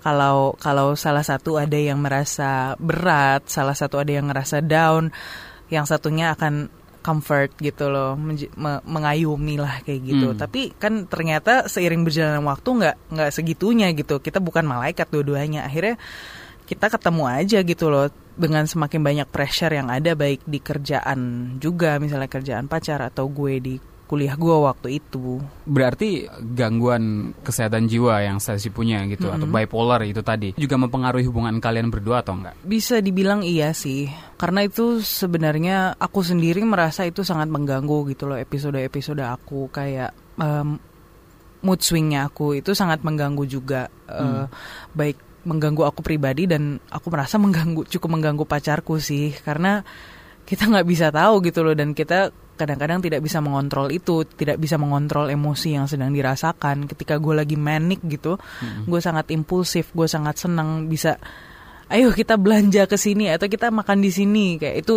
Kalau 0.00 0.54
kalau 0.62 0.94
salah 0.94 1.26
satu 1.26 1.58
ada 1.58 1.74
yang 1.74 1.98
merasa 1.98 2.78
berat, 2.78 3.50
salah 3.50 3.74
satu 3.74 3.98
ada 3.98 4.14
yang 4.14 4.30
ngerasa 4.30 4.62
down, 4.62 5.10
yang 5.66 5.82
satunya 5.82 6.30
akan 6.30 6.70
comfort 7.04 7.52
gitu 7.60 7.92
loh 7.92 8.16
mengayumi 8.88 9.60
lah 9.60 9.84
kayak 9.84 10.00
gitu. 10.08 10.32
Hmm. 10.32 10.40
tapi 10.40 10.72
kan 10.72 11.04
ternyata 11.04 11.68
seiring 11.68 12.00
berjalannya 12.00 12.40
waktu 12.40 12.68
nggak 12.80 12.96
nggak 13.12 13.30
segitunya 13.30 13.92
gitu. 13.92 14.24
Kita 14.24 14.40
bukan 14.40 14.64
malaikat 14.64 15.12
dua-duanya. 15.12 15.68
Akhirnya 15.68 16.00
kita 16.64 16.88
ketemu 16.88 17.24
aja 17.28 17.58
gitu 17.60 17.92
loh 17.92 18.08
dengan 18.34 18.64
semakin 18.64 19.00
banyak 19.04 19.28
pressure 19.28 19.70
yang 19.70 19.92
ada 19.92 20.16
baik 20.16 20.42
di 20.48 20.58
kerjaan 20.58 21.20
juga 21.60 22.00
misalnya 22.00 22.26
kerjaan 22.26 22.66
pacar 22.66 22.98
atau 23.04 23.28
gue 23.30 23.54
di 23.62 23.74
kuliah 24.04 24.36
gue 24.36 24.56
waktu 24.64 25.00
itu. 25.00 25.40
Berarti 25.64 26.28
gangguan 26.54 27.34
kesehatan 27.40 27.88
jiwa 27.88 28.20
yang 28.20 28.38
saya 28.38 28.60
sih 28.60 28.70
punya 28.70 29.02
gitu 29.08 29.26
mm 29.26 29.32
-hmm. 29.32 29.40
atau 29.40 29.48
bipolar 29.48 30.00
itu 30.04 30.20
tadi 30.20 30.52
juga 30.54 30.76
mempengaruhi 30.76 31.24
hubungan 31.26 31.56
kalian 31.58 31.88
berdua 31.88 32.20
atau 32.20 32.36
enggak? 32.36 32.54
Bisa 32.62 33.00
dibilang 33.00 33.40
iya 33.40 33.72
sih. 33.72 34.08
Karena 34.36 34.64
itu 34.64 35.00
sebenarnya 35.00 35.96
aku 35.96 36.20
sendiri 36.20 36.60
merasa 36.62 37.08
itu 37.08 37.24
sangat 37.24 37.48
mengganggu 37.48 38.12
gitu 38.12 38.28
loh 38.28 38.36
episode-episode 38.36 39.24
aku 39.24 39.72
kayak 39.72 40.12
um, 40.36 40.76
mood 41.64 41.80
swingnya 41.80 42.28
aku 42.28 42.60
itu 42.60 42.76
sangat 42.76 43.00
mengganggu 43.00 43.48
juga 43.48 43.88
uh, 44.06 44.44
hmm. 44.44 44.46
baik 44.92 45.18
mengganggu 45.48 45.82
aku 45.84 46.00
pribadi 46.04 46.44
dan 46.44 46.80
aku 46.92 47.08
merasa 47.08 47.40
mengganggu 47.40 47.88
cukup 47.88 48.16
mengganggu 48.16 48.44
pacarku 48.44 49.00
sih 49.00 49.32
karena 49.44 49.84
kita 50.44 50.68
nggak 50.68 50.88
bisa 50.88 51.08
tahu 51.08 51.40
gitu 51.40 51.64
loh 51.64 51.72
dan 51.72 51.96
kita 51.96 52.32
kadang-kadang 52.54 53.02
tidak 53.02 53.20
bisa 53.20 53.42
mengontrol 53.42 53.90
itu, 53.90 54.22
tidak 54.24 54.62
bisa 54.62 54.78
mengontrol 54.78 55.26
emosi 55.30 55.74
yang 55.74 55.90
sedang 55.90 56.14
dirasakan. 56.14 56.86
Ketika 56.86 57.18
gue 57.18 57.34
lagi 57.34 57.58
manic 57.58 58.00
gitu, 58.06 58.38
mm-hmm. 58.38 58.86
gue 58.86 59.00
sangat 59.02 59.30
impulsif, 59.34 59.90
gue 59.90 60.06
sangat 60.06 60.38
senang 60.38 60.86
bisa, 60.86 61.18
ayo 61.90 62.14
kita 62.14 62.38
belanja 62.38 62.86
ke 62.86 62.94
sini 62.94 63.30
atau 63.30 63.50
kita 63.50 63.68
makan 63.74 63.98
di 64.00 64.10
sini 64.14 64.56
kayak 64.56 64.76
itu 64.86 64.94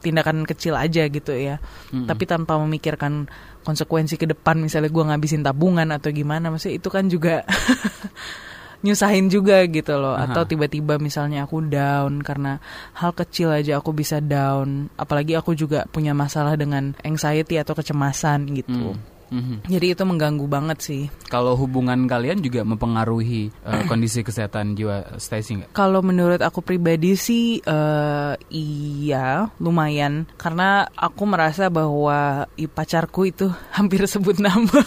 tindakan 0.00 0.48
kecil 0.48 0.74
aja 0.78 1.04
gitu 1.12 1.36
ya. 1.36 1.60
Tapi 1.92 2.24
tanpa 2.24 2.56
memikirkan 2.56 3.28
konsekuensi 3.60 4.16
ke 4.16 4.24
depan 4.24 4.56
misalnya 4.56 4.88
gue 4.88 5.04
ngabisin 5.04 5.44
tabungan 5.44 5.92
atau 5.92 6.08
gimana 6.08 6.48
maksudnya 6.48 6.80
itu 6.80 6.88
kan 6.88 7.04
juga 7.12 7.44
nyusahin 8.80 9.28
juga 9.28 9.64
gitu 9.68 9.94
loh. 9.96 10.16
Atau 10.16 10.44
tiba-tiba 10.48 10.96
misalnya 10.96 11.44
aku 11.44 11.64
down 11.68 12.24
karena 12.24 12.60
hal 12.96 13.12
kecil 13.12 13.52
aja 13.52 13.80
aku 13.80 13.92
bisa 13.92 14.20
down. 14.20 14.88
Apalagi 14.96 15.36
aku 15.36 15.52
juga 15.52 15.84
punya 15.88 16.16
masalah 16.16 16.56
dengan 16.56 16.96
anxiety 17.04 17.60
atau 17.60 17.76
kecemasan 17.76 18.48
gitu. 18.56 18.96
Mhm. 19.30 19.70
Jadi 19.70 19.86
itu 19.94 20.02
mengganggu 20.02 20.46
banget 20.50 20.78
sih. 20.82 21.02
Kalau 21.30 21.54
hubungan 21.54 22.10
kalian 22.10 22.42
juga 22.42 22.66
mempengaruhi 22.66 23.54
uh, 23.62 23.86
kondisi 23.86 24.26
kesehatan 24.26 24.74
jiwa 24.74 25.16
Stacy 25.22 25.62
nggak? 25.62 25.70
Kalau 25.72 26.02
menurut 26.02 26.42
aku 26.42 26.60
pribadi 26.66 27.14
sih 27.14 27.62
eh, 27.62 28.34
iya 28.50 29.46
lumayan 29.62 30.26
karena 30.34 30.90
aku 30.98 31.22
merasa 31.30 31.70
bahwa 31.70 32.50
i, 32.58 32.66
pacarku 32.66 33.30
itu 33.30 33.46
hampir 33.78 34.02
sebut 34.10 34.42
nama. 34.42 34.82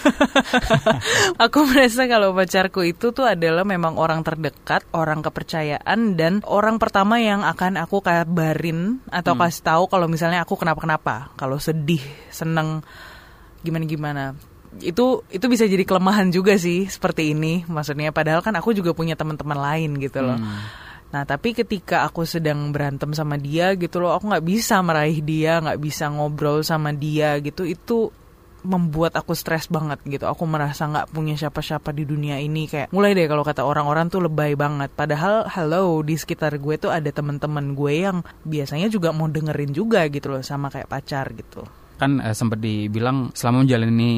aku 1.43 1.59
merasa 1.63 2.05
kalau 2.11 2.35
pacarku 2.35 2.83
itu 2.83 3.15
tuh 3.15 3.23
adalah 3.23 3.63
memang 3.63 3.95
orang 3.95 4.21
terdekat, 4.27 4.83
orang 4.91 5.23
kepercayaan 5.23 6.19
dan 6.19 6.43
orang 6.43 6.77
pertama 6.77 7.23
yang 7.23 7.47
akan 7.47 7.79
aku 7.79 8.03
kabarin 8.03 8.99
atau 9.07 9.39
kasih 9.39 9.63
tahu 9.63 9.83
kalau 9.87 10.11
misalnya 10.11 10.43
aku 10.43 10.59
kenapa-kenapa, 10.59 11.31
kalau 11.39 11.55
sedih, 11.57 12.03
seneng 12.27 12.83
gimana 13.63 13.85
gimana 13.87 14.23
itu 14.81 15.21
itu 15.29 15.45
bisa 15.45 15.69
jadi 15.69 15.85
kelemahan 15.85 16.33
juga 16.33 16.57
sih 16.57 16.89
seperti 16.89 17.37
ini. 17.37 17.61
Maksudnya 17.67 18.09
padahal 18.09 18.41
kan 18.41 18.55
aku 18.57 18.73
juga 18.73 18.95
punya 18.97 19.13
teman-teman 19.13 19.59
lain 19.59 20.01
gitu 20.01 20.25
loh. 20.25 20.39
Nah 21.13 21.23
tapi 21.29 21.53
ketika 21.53 22.07
aku 22.09 22.25
sedang 22.25 22.73
berantem 22.73 23.13
sama 23.13 23.37
dia 23.37 23.77
gitu 23.77 24.01
loh 24.01 24.17
aku 24.17 24.33
nggak 24.33 24.45
bisa 24.45 24.81
meraih 24.81 25.21
dia 25.21 25.61
nggak 25.61 25.77
bisa 25.77 26.09
ngobrol 26.09 26.65
sama 26.65 26.89
dia 26.89 27.37
gitu 27.37 27.69
itu 27.69 28.09
membuat 28.63 29.13
aku 29.19 29.35
stres 29.35 29.67
banget 29.67 29.99
gitu. 30.07 30.25
Aku 30.25 30.47
merasa 30.47 30.87
nggak 30.87 31.11
punya 31.11 31.35
siapa-siapa 31.35 31.91
di 31.93 32.07
dunia 32.07 32.39
ini. 32.39 32.65
Kayak 32.65 32.89
mulai 32.95 33.13
deh 33.13 33.27
kalau 33.27 33.43
kata 33.43 33.61
orang-orang 33.61 34.07
tuh 34.09 34.23
lebay 34.25 34.55
banget. 34.55 34.89
Padahal 34.95 35.45
hello 35.51 35.99
di 36.01 36.15
sekitar 36.15 36.57
gue 36.57 36.79
tuh 36.79 36.89
ada 36.89 37.11
teman-teman 37.11 37.75
gue 37.75 37.93
yang 37.93 38.25
biasanya 38.47 38.87
juga 38.87 39.11
mau 39.13 39.27
dengerin 39.27 39.75
juga 39.75 40.07
gitu 40.07 40.31
loh 40.33 40.41
sama 40.41 40.71
kayak 40.71 40.89
pacar 40.89 41.29
gitu 41.35 41.82
Kan 41.97 42.19
uh, 42.19 42.35
sempat 42.35 42.59
dibilang 42.59 43.31
selama 43.33 43.63
menjalani 43.63 44.13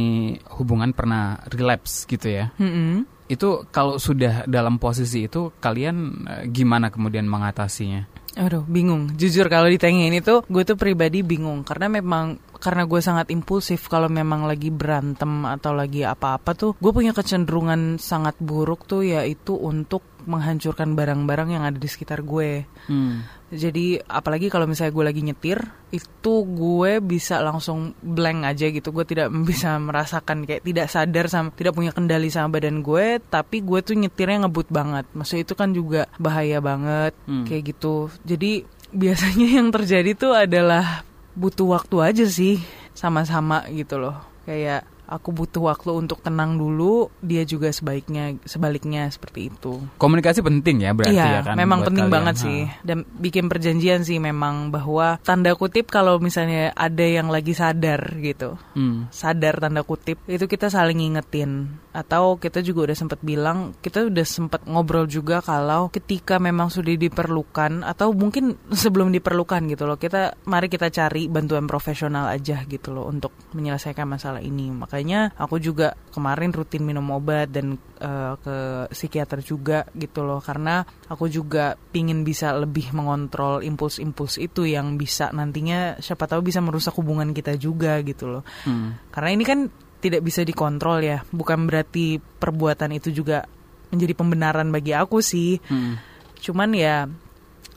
hubungan 0.57 0.91
pernah 0.95 1.39
relapse 1.51 2.07
gitu 2.09 2.27
ya. 2.31 2.51
Mm-mm. 2.57 3.05
Itu 3.25 3.65
kalau 3.73 3.97
sudah 3.97 4.45
dalam 4.45 4.77
posisi 4.77 5.25
itu 5.25 5.53
kalian 5.57 5.95
uh, 6.27 6.43
gimana 6.49 6.93
kemudian 6.93 7.25
mengatasinya? 7.25 8.15
Aduh, 8.35 8.67
bingung. 8.67 9.15
Jujur 9.15 9.47
kalau 9.47 9.71
ditanyain 9.71 10.11
itu, 10.11 10.43
gue 10.43 10.63
tuh 10.67 10.75
pribadi 10.75 11.23
bingung 11.23 11.63
karena 11.63 11.87
memang 11.87 12.35
karena 12.59 12.83
gue 12.83 12.99
sangat 12.99 13.31
impulsif 13.31 13.87
kalau 13.87 14.11
memang 14.11 14.43
lagi 14.43 14.75
berantem 14.75 15.47
atau 15.47 15.71
lagi 15.71 16.03
apa-apa 16.03 16.51
tuh, 16.51 16.71
gue 16.75 16.91
punya 16.91 17.15
kecenderungan 17.15 17.95
sangat 17.95 18.35
buruk 18.43 18.83
tuh 18.91 19.07
yaitu 19.07 19.55
untuk 19.55 20.03
menghancurkan 20.27 20.97
barang-barang 20.97 21.49
yang 21.55 21.63
ada 21.63 21.79
di 21.79 21.87
sekitar 21.87 22.27
gue. 22.27 22.67
Hmm. 22.91 23.23
Jadi 23.45 24.01
apalagi 24.01 24.49
kalau 24.49 24.65
misalnya 24.65 24.89
gue 24.91 25.05
lagi 25.05 25.21
nyetir, 25.21 25.59
itu 25.89 26.33
gue 26.43 26.97
bisa 26.97 27.39
langsung 27.39 27.93
blank 28.01 28.41
aja 28.45 28.67
gitu. 28.69 28.89
Gue 28.89 29.05
tidak 29.05 29.29
bisa 29.49 29.77
merasakan 29.77 30.43
kayak 30.43 30.65
tidak 30.65 30.87
sadar 30.89 31.25
sama 31.29 31.53
tidak 31.53 31.77
punya 31.77 31.93
kendali 31.93 32.33
sama 32.33 32.57
badan 32.57 32.81
gue, 32.81 33.21
tapi 33.21 33.61
gue 33.61 33.79
tuh 33.81 33.93
nyetirnya 33.93 34.49
ngebut 34.49 34.67
banget. 34.69 35.05
Maksudnya 35.13 35.43
itu 35.45 35.55
kan 35.55 35.69
juga 35.71 36.09
bahaya 36.17 36.57
banget 36.59 37.13
Hmm. 37.25 37.45
kayak 37.45 37.75
gitu. 37.75 38.09
Jadi 38.25 38.65
biasanya 39.05 39.47
yang 39.61 39.69
terjadi 39.69 40.11
tuh 40.15 40.33
adalah 40.33 41.03
butuh 41.35 41.67
waktu 41.75 41.95
aja 42.01 42.25
sih 42.25 42.63
sama-sama 42.95 43.67
gitu 43.69 43.99
loh. 43.99 44.15
Kayak 44.45 44.87
aku 45.07 45.29
butuh 45.31 45.71
waktu 45.71 45.91
untuk 45.93 46.21
tenang 46.21 46.57
dulu, 46.57 47.09
dia 47.21 47.45
juga 47.45 47.69
sebaiknya 47.71 48.37
sebaliknya 48.45 49.07
seperti 49.09 49.53
itu. 49.53 49.81
Komunikasi 49.97 50.41
penting 50.41 50.85
ya 50.85 50.91
berarti 50.91 51.15
iya, 51.15 51.41
ya 51.41 51.41
kan. 51.45 51.55
memang 51.55 51.85
penting 51.85 52.07
kalian. 52.09 52.15
banget 52.15 52.35
Ha. 52.35 52.43
sih. 52.43 52.59
Dan 52.81 52.97
bikin 53.17 53.45
perjanjian 53.47 54.01
sih 54.03 54.17
memang 54.19 54.69
bahwa 54.73 55.17
tanda 55.21 55.53
kutip 55.55 55.87
kalau 55.89 56.17
misalnya 56.17 56.73
ada 56.75 57.05
yang 57.05 57.29
lagi 57.29 57.53
sadar 57.55 58.17
gitu. 58.19 58.57
Hmm. 58.73 59.07
Sadar 59.13 59.61
tanda 59.61 59.85
kutip 59.85 60.21
itu 60.25 60.45
kita 60.49 60.67
saling 60.67 60.97
ngingetin 60.99 61.69
atau 61.95 62.35
kita 62.35 62.59
juga 62.59 62.91
udah 62.91 62.97
sempat 62.97 63.19
bilang 63.23 63.71
kita 63.79 64.03
udah 64.11 64.25
sempat 64.27 64.67
ngobrol 64.67 65.07
juga 65.07 65.39
kalau 65.39 65.87
ketika 65.87 66.43
memang 66.43 66.67
sudah 66.67 66.91
diperlukan 66.99 67.87
atau 67.87 68.11
mungkin 68.11 68.59
sebelum 68.67 69.15
diperlukan 69.15 69.63
gitu 69.71 69.87
loh 69.87 69.95
kita 69.95 70.35
mari 70.43 70.67
kita 70.67 70.91
cari 70.91 71.31
bantuan 71.31 71.63
profesional 71.71 72.27
aja 72.27 72.67
gitu 72.67 72.91
loh 72.91 73.07
untuk 73.07 73.31
menyelesaikan 73.55 74.03
masalah 74.11 74.43
ini 74.43 74.75
makanya 74.95 75.35
aku 75.35 75.59
juga 75.59 75.91
kemarin 76.15 76.55
rutin 76.55 76.87
minum 76.87 77.03
obat 77.11 77.51
dan 77.51 77.75
eh, 77.99 78.33
ke 78.39 78.55
psikiater 78.95 79.43
juga 79.43 79.83
gitu 79.91 80.23
loh 80.23 80.39
karena 80.39 80.87
aku 81.11 81.27
juga 81.27 81.75
pingin 81.91 82.23
bisa 82.23 82.55
lebih 82.55 82.95
mengontrol 82.95 83.59
impuls-impuls 83.59 84.39
itu 84.39 84.63
yang 84.63 84.95
bisa 84.95 85.35
nantinya 85.35 85.99
siapa 85.99 86.31
tahu 86.31 86.47
bisa 86.47 86.63
merusak 86.63 86.95
hubungan 86.95 87.35
kita 87.35 87.59
juga 87.59 87.99
gitu 88.07 88.39
loh 88.39 88.43
Hmm. 88.63 88.95
karena 89.11 89.29
ini 89.35 89.43
kan 89.43 89.59
tidak 89.99 90.23
bisa 90.23 90.47
dikontrol 90.47 91.03
ya 91.03 91.27
bukan 91.27 91.67
berarti 91.67 92.23
perbuatan 92.23 92.95
itu 92.95 93.11
juga 93.11 93.43
menjadi 93.91 94.15
pembenaran 94.15 94.71
bagi 94.71 94.95
aku 94.95 95.19
sih 95.19 95.59
Hmm. 95.67 95.99
cuman 96.39 96.71
ya 96.71 97.03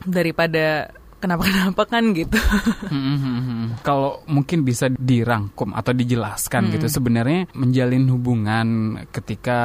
daripada 0.07 0.95
kenapa-kenapa 1.19 1.83
kan 1.85 2.15
gitu. 2.15 2.39
Hmm, 2.89 3.17
hmm, 3.19 3.41
hmm. 3.43 3.67
Kalau 3.83 4.23
mungkin 4.25 4.63
bisa 4.63 4.89
dirangkum 4.89 5.75
atau 5.75 5.91
dijelaskan 5.91 6.73
gitu 6.73 6.87
sebenarnya 6.87 7.51
menjalin 7.53 8.07
hubungan 8.09 8.67
ketika 9.11 9.59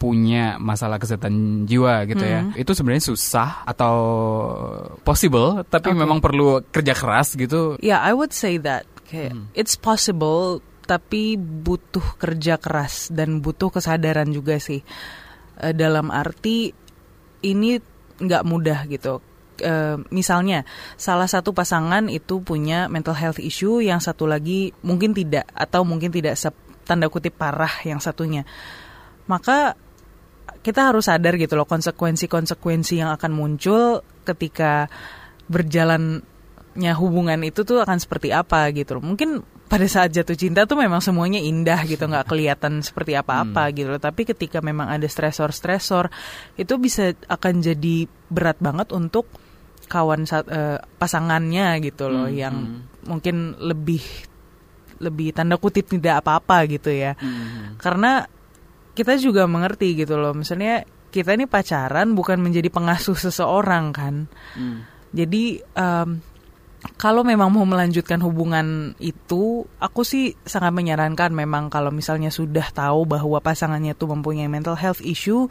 punya 0.00 0.56
masalah 0.58 0.96
kesehatan 0.98 1.64
jiwa 1.68 2.08
gitu 2.08 2.24
ya 2.24 2.50
itu 2.56 2.72
sebenarnya 2.72 3.04
susah 3.14 3.62
atau 3.68 3.96
possible 5.04 5.62
tapi 5.68 5.92
Oke. 5.92 6.00
memang 6.00 6.18
perlu 6.18 6.64
kerja 6.72 6.96
keras 6.96 7.36
gitu. 7.36 7.76
ya 7.84 8.00
I 8.00 8.16
would 8.16 8.32
say 8.32 8.56
that. 8.58 8.88
Kayak 9.04 9.36
it's 9.52 9.76
possible 9.76 10.64
tapi 10.88 11.36
butuh 11.36 12.16
kerja 12.20 12.56
keras 12.56 13.12
dan 13.12 13.44
butuh 13.44 13.68
kesadaran 13.68 14.32
juga 14.32 14.56
sih. 14.56 14.80
Eh, 15.60 15.74
dalam 15.76 16.08
arti 16.08 16.72
ini 17.44 17.78
nggak 18.18 18.42
mudah 18.46 18.80
gitu 18.88 19.33
Eh, 19.62 19.96
misalnya 20.10 20.66
salah 20.98 21.30
satu 21.30 21.54
pasangan 21.54 22.10
itu 22.10 22.42
punya 22.42 22.90
mental 22.90 23.14
health 23.14 23.38
issue 23.38 23.78
yang 23.78 24.02
satu 24.02 24.26
lagi 24.26 24.74
mungkin 24.82 25.14
tidak 25.14 25.46
atau 25.54 25.86
mungkin 25.86 26.10
tidak 26.10 26.34
tanda 26.82 27.06
kutip 27.06 27.38
parah 27.38 27.70
yang 27.86 28.02
satunya 28.02 28.42
maka 29.30 29.78
kita 30.64 30.90
harus 30.90 31.06
sadar 31.06 31.36
gitu 31.36 31.54
loh 31.54 31.68
konsekuensi-konsekuensi 31.68 32.98
yang 32.98 33.12
akan 33.12 33.32
muncul 33.36 34.00
ketika 34.24 34.88
berjalannya 35.48 36.92
hubungan 36.96 37.40
itu 37.44 37.62
tuh 37.68 37.84
akan 37.84 38.00
seperti 38.00 38.32
apa 38.32 38.72
gitu 38.72 38.96
loh. 38.96 39.04
Mungkin 39.04 39.44
pada 39.68 39.84
saat 39.88 40.12
jatuh 40.12 40.36
cinta 40.36 40.64
tuh 40.64 40.80
memang 40.80 41.04
semuanya 41.04 41.40
indah 41.40 41.84
gitu, 41.84 42.04
nggak 42.04 42.28
kelihatan 42.28 42.80
seperti 42.80 43.16
apa-apa 43.16 43.72
gitu 43.76 43.92
loh. 43.92 44.00
Tapi 44.00 44.24
ketika 44.24 44.64
memang 44.64 44.88
ada 44.88 45.04
stresor-stresor, 45.04 46.08
itu 46.56 46.74
bisa 46.80 47.12
akan 47.28 47.60
jadi 47.60 48.08
berat 48.32 48.60
banget 48.60 48.92
untuk 48.92 49.28
kawan 49.86 50.24
eh, 50.26 50.78
pasangannya 50.98 51.80
gitu 51.84 52.08
loh, 52.08 52.26
Hmm, 52.28 52.36
yang 52.36 52.56
hmm. 52.56 53.08
mungkin 53.08 53.56
lebih 53.60 54.02
lebih 55.02 55.34
tanda 55.34 55.58
kutip 55.58 55.90
tidak 55.90 56.22
apa-apa 56.22 56.64
gitu 56.70 56.88
ya 56.88 57.18
Hmm. 57.18 57.76
karena 57.76 58.24
kita 58.94 59.18
juga 59.18 59.44
mengerti 59.50 59.98
gitu 59.98 60.14
loh 60.14 60.32
misalnya 60.32 60.86
kita 61.10 61.34
ini 61.34 61.46
pacaran 61.50 62.14
bukan 62.14 62.38
menjadi 62.38 62.70
pengasuh 62.70 63.18
seseorang 63.18 63.90
kan 63.90 64.30
Hmm. 64.54 64.86
jadi 65.10 65.60
em, 65.74 66.22
kalau 67.00 67.24
memang 67.24 67.48
mau 67.48 67.64
melanjutkan 67.64 68.20
hubungan 68.20 68.92
itu 69.00 69.64
aku 69.80 70.04
sih 70.04 70.36
sangat 70.44 70.70
menyarankan 70.76 71.32
memang 71.32 71.72
kalau 71.72 71.88
misalnya 71.88 72.28
sudah 72.28 72.70
tahu 72.70 73.08
bahwa 73.08 73.40
pasangannya 73.40 73.96
itu 73.96 74.04
mempunyai 74.04 74.46
mental 74.52 74.76
health 74.76 75.00
issue 75.00 75.48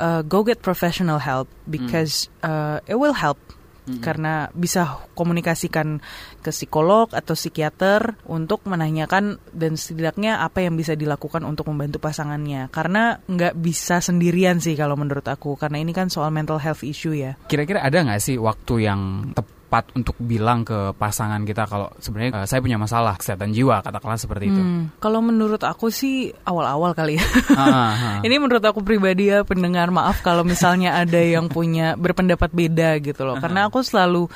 uh, 0.00 0.24
go 0.26 0.42
get 0.42 0.64
professional 0.64 1.20
help 1.20 1.46
because 1.68 2.32
uh, 2.42 2.80
it 2.88 2.96
will 2.96 3.14
help 3.14 3.38
karena 3.84 4.48
bisa 4.56 5.04
komunikasikan 5.12 6.00
ke 6.40 6.48
psikolog 6.48 7.12
atau 7.12 7.36
psikiater 7.36 8.16
untuk 8.24 8.64
menanyakan 8.64 9.36
dan 9.52 9.76
setidaknya 9.76 10.40
apa 10.40 10.64
yang 10.64 10.72
bisa 10.74 10.96
dilakukan 10.96 11.44
untuk 11.44 11.68
membantu 11.68 12.00
pasangannya. 12.00 12.72
Karena 12.72 13.20
nggak 13.20 13.54
bisa 13.60 14.00
sendirian 14.00 14.56
sih 14.56 14.72
kalau 14.72 14.96
menurut 14.96 15.28
aku. 15.28 15.60
Karena 15.60 15.84
ini 15.84 15.92
kan 15.92 16.08
soal 16.08 16.32
mental 16.32 16.56
health 16.56 16.80
issue 16.80 17.12
ya. 17.12 17.36
Kira-kira 17.44 17.84
ada 17.84 18.00
nggak 18.00 18.22
sih 18.24 18.40
waktu 18.40 18.88
yang 18.88 19.00
tepat 19.36 19.52
untuk 19.98 20.14
bilang 20.22 20.62
ke 20.62 20.94
pasangan 20.94 21.42
kita 21.42 21.66
kalau 21.66 21.90
sebenarnya 21.98 22.44
eh, 22.44 22.46
saya 22.46 22.60
punya 22.62 22.78
masalah 22.78 23.18
kesehatan 23.18 23.50
jiwa 23.50 23.82
katakanlah 23.82 24.20
seperti 24.20 24.54
itu. 24.54 24.62
Hmm, 24.62 24.94
kalau 25.02 25.18
menurut 25.24 25.62
aku 25.62 25.90
sih 25.90 26.30
awal-awal 26.46 26.94
kali 26.94 27.18
ya 27.18 27.24
ah. 27.58 28.20
Ini 28.26 28.36
menurut 28.38 28.62
aku 28.62 28.86
pribadi 28.86 29.30
ya 29.34 29.42
pendengar 29.42 29.90
maaf 29.90 30.22
kalau 30.22 30.46
misalnya 30.46 30.94
ada 30.94 31.18
yang 31.18 31.50
punya 31.50 31.98
berpendapat 31.98 32.54
beda 32.54 33.02
gitu 33.02 33.26
loh. 33.26 33.36
Karena 33.42 33.66
aku 33.66 33.82
selalu 33.82 34.30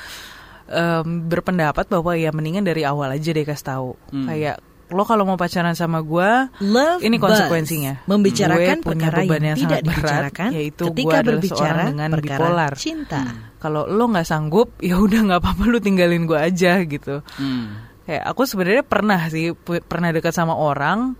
em, 0.67 1.29
berpendapat 1.29 1.87
bahwa 1.87 2.13
ya 2.15 2.29
mendingan 2.35 2.67
dari 2.67 2.83
awal 2.83 3.15
aja 3.15 3.29
deh 3.31 3.45
kasih 3.47 3.65
tahu. 3.65 3.89
Hmm. 4.11 4.27
Kayak 4.27 4.59
lo 4.89 5.03
kalau 5.05 5.23
mau 5.25 5.37
pacaran 5.37 5.77
sama 5.77 6.01
gue, 6.01 6.29
Love 6.65 7.01
ini 7.05 7.21
Buzz, 7.21 7.29
konsekuensinya. 7.29 8.09
membicarakan 8.09 8.57
Gue 8.57 8.65
punya 8.65 8.75
perkara 8.81 9.17
beban 9.21 9.29
yang 9.29 9.43
yang 9.45 9.57
tidak 9.57 9.79
berat, 9.81 9.85
dibicarakan 9.85 10.49
yaitu 10.53 10.83
ketika 10.89 11.05
gue 11.05 11.13
adalah 11.13 11.25
berbicara 11.37 11.61
seorang 11.61 11.87
dengan 11.93 12.09
perkara 12.09 12.37
bipolar. 12.41 12.73
cinta. 12.73 13.21
Kalau 13.59 13.81
lo 13.85 14.05
nggak 14.09 14.27
sanggup, 14.27 14.69
ya 14.89 14.95
udah 14.97 15.19
nggak 15.29 15.39
apa-apa 15.45 15.63
lu 15.69 15.77
tinggalin 15.77 16.23
gue 16.25 16.39
aja 16.39 16.73
gitu. 16.83 17.21
Hmm. 17.37 17.65
Kayak 18.09 18.23
aku 18.25 18.41
sebenarnya 18.49 18.83
pernah 18.85 19.19
sih 19.29 19.53
pernah 19.85 20.09
dekat 20.09 20.33
sama 20.33 20.57
orang 20.57 21.13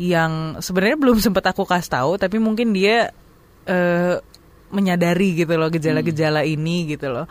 yang 0.00 0.58
sebenarnya 0.58 0.96
belum 0.98 1.18
sempat 1.20 1.44
aku 1.52 1.68
kasih 1.68 1.92
tahu, 2.00 2.12
tapi 2.16 2.40
mungkin 2.40 2.72
dia 2.72 3.12
eh, 3.68 4.16
menyadari 4.74 5.38
gitu 5.38 5.54
loh 5.54 5.70
gejala-gejala 5.70 6.42
ini 6.42 6.88
gitu 6.90 7.12
loh. 7.12 7.28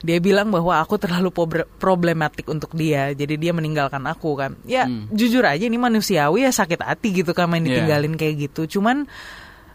Dia 0.00 0.16
bilang 0.16 0.48
bahwa 0.48 0.80
aku 0.80 0.96
terlalu 0.96 1.28
problematik 1.76 2.48
untuk 2.48 2.72
dia, 2.72 3.12
jadi 3.12 3.36
dia 3.36 3.52
meninggalkan 3.52 4.00
aku 4.08 4.32
kan. 4.32 4.56
Ya 4.64 4.88
Hmm. 4.88 5.12
jujur 5.12 5.44
aja 5.44 5.60
ini 5.60 5.76
manusiawi 5.76 6.44
ya 6.44 6.50
sakit 6.50 6.80
hati 6.80 7.20
gitu 7.20 7.36
kan 7.36 7.48
main 7.52 7.60
Iya. 7.62 7.84
ditinggalin 7.84 8.16
kayak 8.16 8.48
gitu. 8.48 8.80
Cuman 8.80 9.04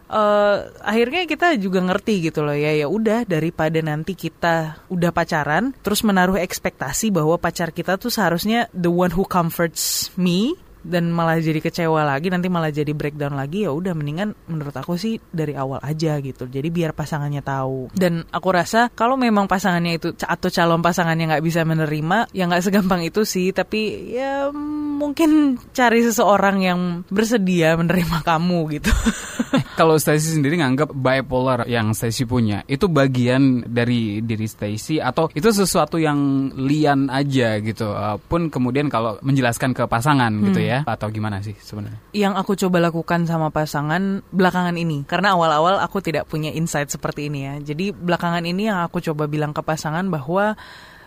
eh 0.06 0.56
akhirnya 0.86 1.26
kita 1.26 1.58
juga 1.58 1.82
ngerti 1.82 2.30
gitu 2.30 2.46
loh 2.46 2.54
ya 2.54 2.70
ya 2.78 2.86
udah 2.86 3.26
daripada 3.26 3.82
nanti 3.82 4.14
kita 4.14 4.78
udah 4.86 5.10
pacaran 5.10 5.74
terus 5.82 6.06
menaruh 6.06 6.38
ekspektasi 6.38 7.10
bahwa 7.10 7.34
pacar 7.42 7.74
kita 7.74 7.98
tuh 7.98 8.14
seharusnya 8.14 8.70
the 8.70 8.86
one 8.86 9.10
who 9.10 9.26
comforts 9.26 10.14
me 10.14 10.54
dan 10.86 11.10
malah 11.10 11.42
jadi 11.42 11.58
kecewa 11.58 12.06
lagi 12.06 12.30
nanti 12.30 12.46
malah 12.46 12.70
jadi 12.70 12.94
breakdown 12.94 13.34
lagi 13.34 13.66
ya 13.66 13.74
udah 13.74 13.92
mendingan 13.92 14.38
menurut 14.46 14.72
aku 14.78 14.94
sih 14.94 15.18
dari 15.34 15.58
awal 15.58 15.82
aja 15.82 16.22
gitu. 16.22 16.46
Jadi 16.46 16.68
biar 16.70 16.94
pasangannya 16.94 17.42
tahu. 17.42 17.90
Dan 17.92 18.22
aku 18.30 18.48
rasa 18.54 18.88
kalau 18.94 19.18
memang 19.18 19.50
pasangannya 19.50 19.98
itu 19.98 20.14
atau 20.22 20.48
calon 20.48 20.80
pasangannya 20.80 21.34
nggak 21.34 21.44
bisa 21.44 21.66
menerima 21.66 22.30
ya 22.30 22.46
nggak 22.46 22.62
segampang 22.62 23.02
itu 23.02 23.26
sih. 23.26 23.50
Tapi 23.50 24.14
ya 24.14 24.48
mungkin 24.96 25.58
cari 25.74 26.00
seseorang 26.06 26.56
yang 26.62 26.80
bersedia 27.10 27.74
menerima 27.74 28.22
kamu 28.22 28.80
gitu. 28.80 28.92
Kalau 29.78 30.00
Stacy 30.00 30.40
sendiri 30.40 30.56
nganggap 30.56 30.88
bipolar 30.96 31.68
yang 31.68 31.92
Stacy 31.92 32.24
punya 32.24 32.64
itu 32.64 32.88
bagian 32.88 33.60
dari 33.68 34.24
diri 34.24 34.48
Stacy 34.48 34.96
atau 35.02 35.28
itu 35.36 35.52
sesuatu 35.52 36.00
yang 36.00 36.48
lian 36.56 37.12
aja 37.12 37.60
gitu. 37.60 37.92
Uh, 37.92 38.16
pun 38.16 38.48
kemudian 38.48 38.88
kalau 38.88 39.20
menjelaskan 39.20 39.76
ke 39.76 39.84
pasangan 39.84 40.32
gitu 40.48 40.60
ya 40.64 40.75
atau 40.84 41.08
gimana 41.08 41.40
sih 41.40 41.56
sebenarnya? 41.56 42.00
yang 42.12 42.34
aku 42.34 42.56
coba 42.56 42.80
lakukan 42.80 43.28
sama 43.28 43.52
pasangan 43.52 44.24
belakangan 44.32 44.76
ini. 44.76 45.04
Karena 45.04 45.36
awal-awal 45.36 45.78
aku 45.80 46.00
tidak 46.02 46.26
punya 46.26 46.50
insight 46.50 46.90
seperti 46.90 47.28
ini 47.28 47.46
ya. 47.46 47.54
Jadi 47.72 47.92
belakangan 47.94 48.42
ini 48.44 48.68
yang 48.68 48.82
aku 48.82 49.00
coba 49.04 49.30
bilang 49.30 49.52
ke 49.52 49.60
pasangan 49.60 50.08
bahwa 50.08 50.56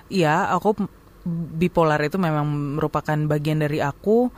ya 0.08 0.49
aku 0.53 0.86
bipolar 1.60 1.99
itu 2.05 2.15
memang 2.21 2.77
merupakan 2.77 3.17
bagian 3.27 3.60
dari 3.60 3.82
aku. 3.82 4.29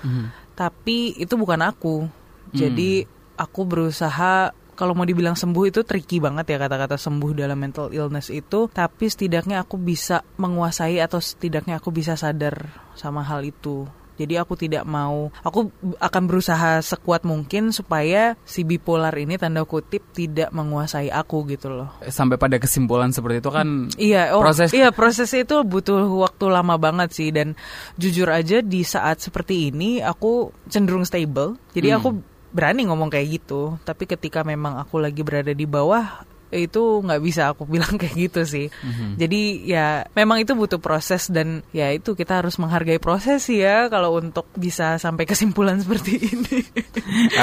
Tapi 0.55 1.19
itu 1.19 1.33
bukan 1.35 1.61
aku. 1.61 2.07
Jadi 2.51 3.05
aku 3.35 3.61
berusaha 3.63 4.51
kalau 4.71 4.97
mau 4.97 5.05
dibilang 5.05 5.37
sembuh 5.37 5.69
itu 5.69 5.85
tricky 5.85 6.17
banget 6.17 6.55
ya 6.55 6.57
kata-kata 6.57 6.97
sembuh 6.97 7.31
dalam 7.37 7.59
mental 7.59 7.93
illness 7.93 8.33
itu. 8.33 8.65
Tapi 8.71 9.05
setidaknya 9.05 9.61
aku 9.61 9.77
bisa 9.77 10.25
menguasai 10.41 10.97
atau 10.97 11.21
setidaknya 11.21 11.77
aku 11.77 11.93
bisa 11.93 12.17
sadar 12.17 12.71
sama 12.97 13.21
hal 13.21 13.45
itu 13.45 13.85
jadi 14.19 14.43
aku 14.43 14.53
tidak 14.59 14.83
mau, 14.83 15.31
aku 15.41 15.71
akan 15.97 16.23
berusaha 16.27 16.83
sekuat 16.83 17.23
mungkin 17.23 17.71
supaya 17.71 18.35
si 18.43 18.61
bipolar 18.67 19.13
ini 19.15 19.39
tanda 19.39 19.63
kutip 19.63 20.03
tidak 20.11 20.51
menguasai 20.51 21.09
aku 21.09 21.47
gitu 21.49 21.71
loh. 21.71 21.89
Sampai 22.07 22.35
pada 22.35 22.59
kesimpulan 22.59 23.09
seperti 23.15 23.39
itu 23.41 23.51
kan 23.51 23.67
Iya, 23.95 24.35
oh, 24.35 24.41
proses 24.43 24.69
iya 24.75 24.91
prosesnya 24.93 25.43
itu 25.47 25.57
butuh 25.63 26.05
waktu 26.21 26.45
lama 26.51 26.75
banget 26.77 27.09
sih 27.15 27.29
dan 27.33 27.55
jujur 27.95 28.27
aja 28.29 28.59
di 28.61 28.83
saat 28.83 29.23
seperti 29.23 29.73
ini 29.73 30.03
aku 30.03 30.51
cenderung 30.67 31.07
stable. 31.07 31.57
Jadi 31.71 31.87
Hmm. 31.91 31.97
aku 31.99 32.09
berani 32.51 32.85
ngomong 32.87 33.09
kayak 33.09 33.41
gitu. 33.41 33.79
Tapi 33.87 34.05
ketika 34.05 34.43
memang 34.43 34.77
aku 34.77 34.99
lagi 34.99 35.23
berada 35.23 35.55
di 35.55 35.63
bawah 35.63 36.27
itu 36.51 36.99
nggak 37.01 37.21
bisa 37.23 37.55
aku 37.55 37.63
bilang 37.65 37.95
kayak 38.01 38.15
gitu 38.15 38.41
sih. 38.43 38.67
Mhm. 38.69 39.17
Jadi 39.17 39.41
ya 39.65 40.05
memang 40.13 40.43
itu 40.43 40.53
butuh 40.53 40.77
proses 40.77 41.31
dan 41.31 41.63
ya 41.71 41.89
itu 41.95 42.13
kita 42.13 42.43
harus 42.43 42.59
menghargai 42.59 42.99
proses 42.99 43.47
ya 43.47 43.87
kalau 43.87 44.19
untuk 44.19 44.47
bisa 44.59 44.99
sampai 44.99 45.23
kesimpulan 45.23 45.79
seperti 45.83 46.19
ini. 46.19 46.59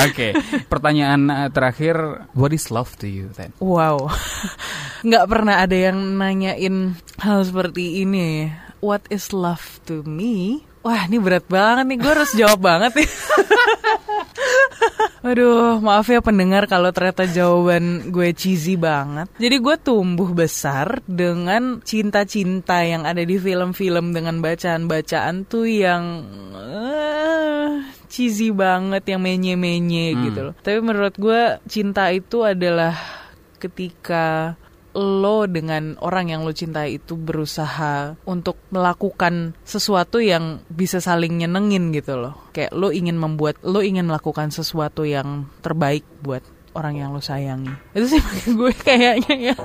Oke, 0.08 0.36
pertanyaan 0.68 1.22
uh, 1.28 1.48
terakhir, 1.48 2.28
what 2.36 2.52
is 2.52 2.68
love 2.68 2.94
to 3.00 3.08
you 3.08 3.32
then? 3.34 3.50
Wow, 3.58 4.12
nggak 5.08 5.26
pernah 5.26 5.64
ada 5.64 5.76
yang 5.76 5.98
nanyain 6.16 6.96
hal 7.18 7.42
seperti 7.42 8.04
ini. 8.04 8.52
What 8.78 9.10
is 9.10 9.34
love 9.34 9.82
to 9.90 10.06
me? 10.06 10.62
Wah, 10.86 11.10
ini 11.10 11.18
berat 11.18 11.44
banget 11.50 11.84
nih. 11.90 11.98
Gue 11.98 12.12
harus 12.14 12.32
jawab 12.38 12.62
banget 12.62 13.02
nih. 13.02 13.10
Aduh, 15.18 15.82
maaf 15.82 16.06
ya 16.06 16.22
pendengar 16.22 16.70
kalau 16.70 16.94
ternyata 16.94 17.26
jawaban 17.26 18.14
gue 18.14 18.30
cheesy 18.32 18.78
banget. 18.78 19.26
Jadi 19.34 19.56
gue 19.58 19.76
tumbuh 19.82 20.30
besar 20.30 21.02
dengan 21.04 21.82
cinta-cinta 21.82 22.86
yang 22.86 23.02
ada 23.02 23.20
di 23.26 23.34
film-film 23.34 24.14
dengan 24.14 24.38
bacaan-bacaan 24.38 25.42
tuh 25.50 25.66
yang 25.66 26.22
eh, 26.54 27.82
cheesy 28.06 28.54
banget, 28.54 29.02
yang 29.10 29.20
menye-menye 29.20 30.06
Hmm. 30.14 30.22
gitu 30.30 30.40
loh. 30.50 30.54
Tapi 30.62 30.78
menurut 30.80 31.14
gue 31.18 31.40
cinta 31.66 32.14
itu 32.14 32.46
adalah 32.46 32.94
ketika 33.58 34.54
lo 34.98 35.46
dengan 35.46 35.94
orang 36.02 36.34
yang 36.34 36.42
lo 36.42 36.50
cintai 36.50 36.98
itu 36.98 37.14
berusaha 37.14 38.18
untuk 38.26 38.58
melakukan 38.74 39.54
sesuatu 39.62 40.18
yang 40.18 40.66
bisa 40.66 40.98
saling 40.98 41.38
nyenengin 41.38 41.94
gitu 41.94 42.18
loh. 42.18 42.50
Kayak 42.50 42.74
lo 42.74 42.90
ingin 42.90 43.14
membuat, 43.14 43.62
lo 43.62 43.80
ingin 43.80 44.10
melakukan 44.10 44.50
sesuatu 44.50 45.06
yang 45.06 45.46
terbaik 45.62 46.02
buat 46.20 46.42
orang 46.74 46.98
yang 46.98 47.14
lo 47.14 47.22
sayangi. 47.22 47.70
Itu 47.94 48.18
sih 48.18 48.20
bagi 48.26 48.48
gue 48.52 48.72
kayaknya 48.74 49.54
ya. 49.54 49.56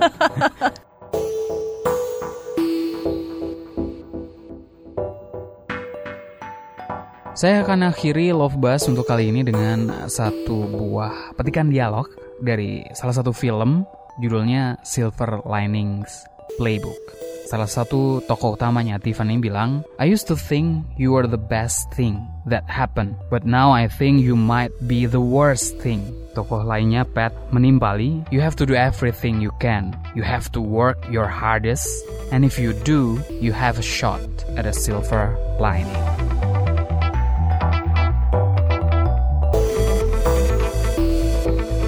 Saya 7.34 7.66
akan 7.66 7.90
akhiri 7.90 8.30
Love 8.30 8.62
Buzz 8.62 8.86
untuk 8.86 9.10
kali 9.10 9.34
ini 9.34 9.42
dengan 9.42 10.06
satu 10.06 10.70
buah 10.70 11.34
petikan 11.34 11.66
dialog 11.66 12.06
dari 12.38 12.86
salah 12.94 13.18
satu 13.18 13.34
film 13.34 13.90
judulnya 14.22 14.78
Silver 14.86 15.42
Linings 15.46 16.26
Playbook. 16.58 17.02
Salah 17.44 17.70
satu 17.70 18.24
tokoh 18.26 18.56
utamanya 18.56 18.98
Tiffany 18.98 19.38
bilang, 19.38 19.86
I 20.00 20.10
used 20.10 20.26
to 20.32 20.36
think 20.40 20.88
you 20.98 21.14
were 21.14 21.28
the 21.28 21.38
best 21.38 21.92
thing 21.94 22.24
that 22.50 22.66
happened, 22.66 23.14
but 23.30 23.46
now 23.46 23.70
I 23.70 23.86
think 23.86 24.24
you 24.24 24.34
might 24.34 24.74
be 24.88 25.06
the 25.06 25.22
worst 25.22 25.78
thing. 25.84 26.08
Tokoh 26.34 26.66
lainnya 26.66 27.06
Pat 27.06 27.36
menimpali, 27.54 28.26
you 28.34 28.42
have 28.42 28.58
to 28.58 28.66
do 28.66 28.74
everything 28.74 29.38
you 29.38 29.54
can. 29.62 29.94
You 30.18 30.26
have 30.26 30.50
to 30.58 30.62
work 30.62 30.98
your 31.12 31.28
hardest, 31.30 31.86
and 32.34 32.42
if 32.42 32.58
you 32.58 32.74
do, 32.88 33.22
you 33.38 33.54
have 33.54 33.78
a 33.78 33.86
shot 33.86 34.24
at 34.58 34.66
a 34.66 34.74
silver 34.74 35.38
lining. 35.62 35.94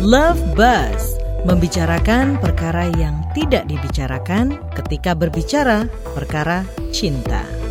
Love 0.06 0.38
Buzz 0.54 1.05
membicarakan 1.46 2.42
perkara 2.42 2.90
yang 2.98 3.22
tidak 3.38 3.70
dibicarakan 3.70 4.58
ketika 4.74 5.14
berbicara 5.14 5.86
perkara 6.18 6.66
cinta. 6.90 7.65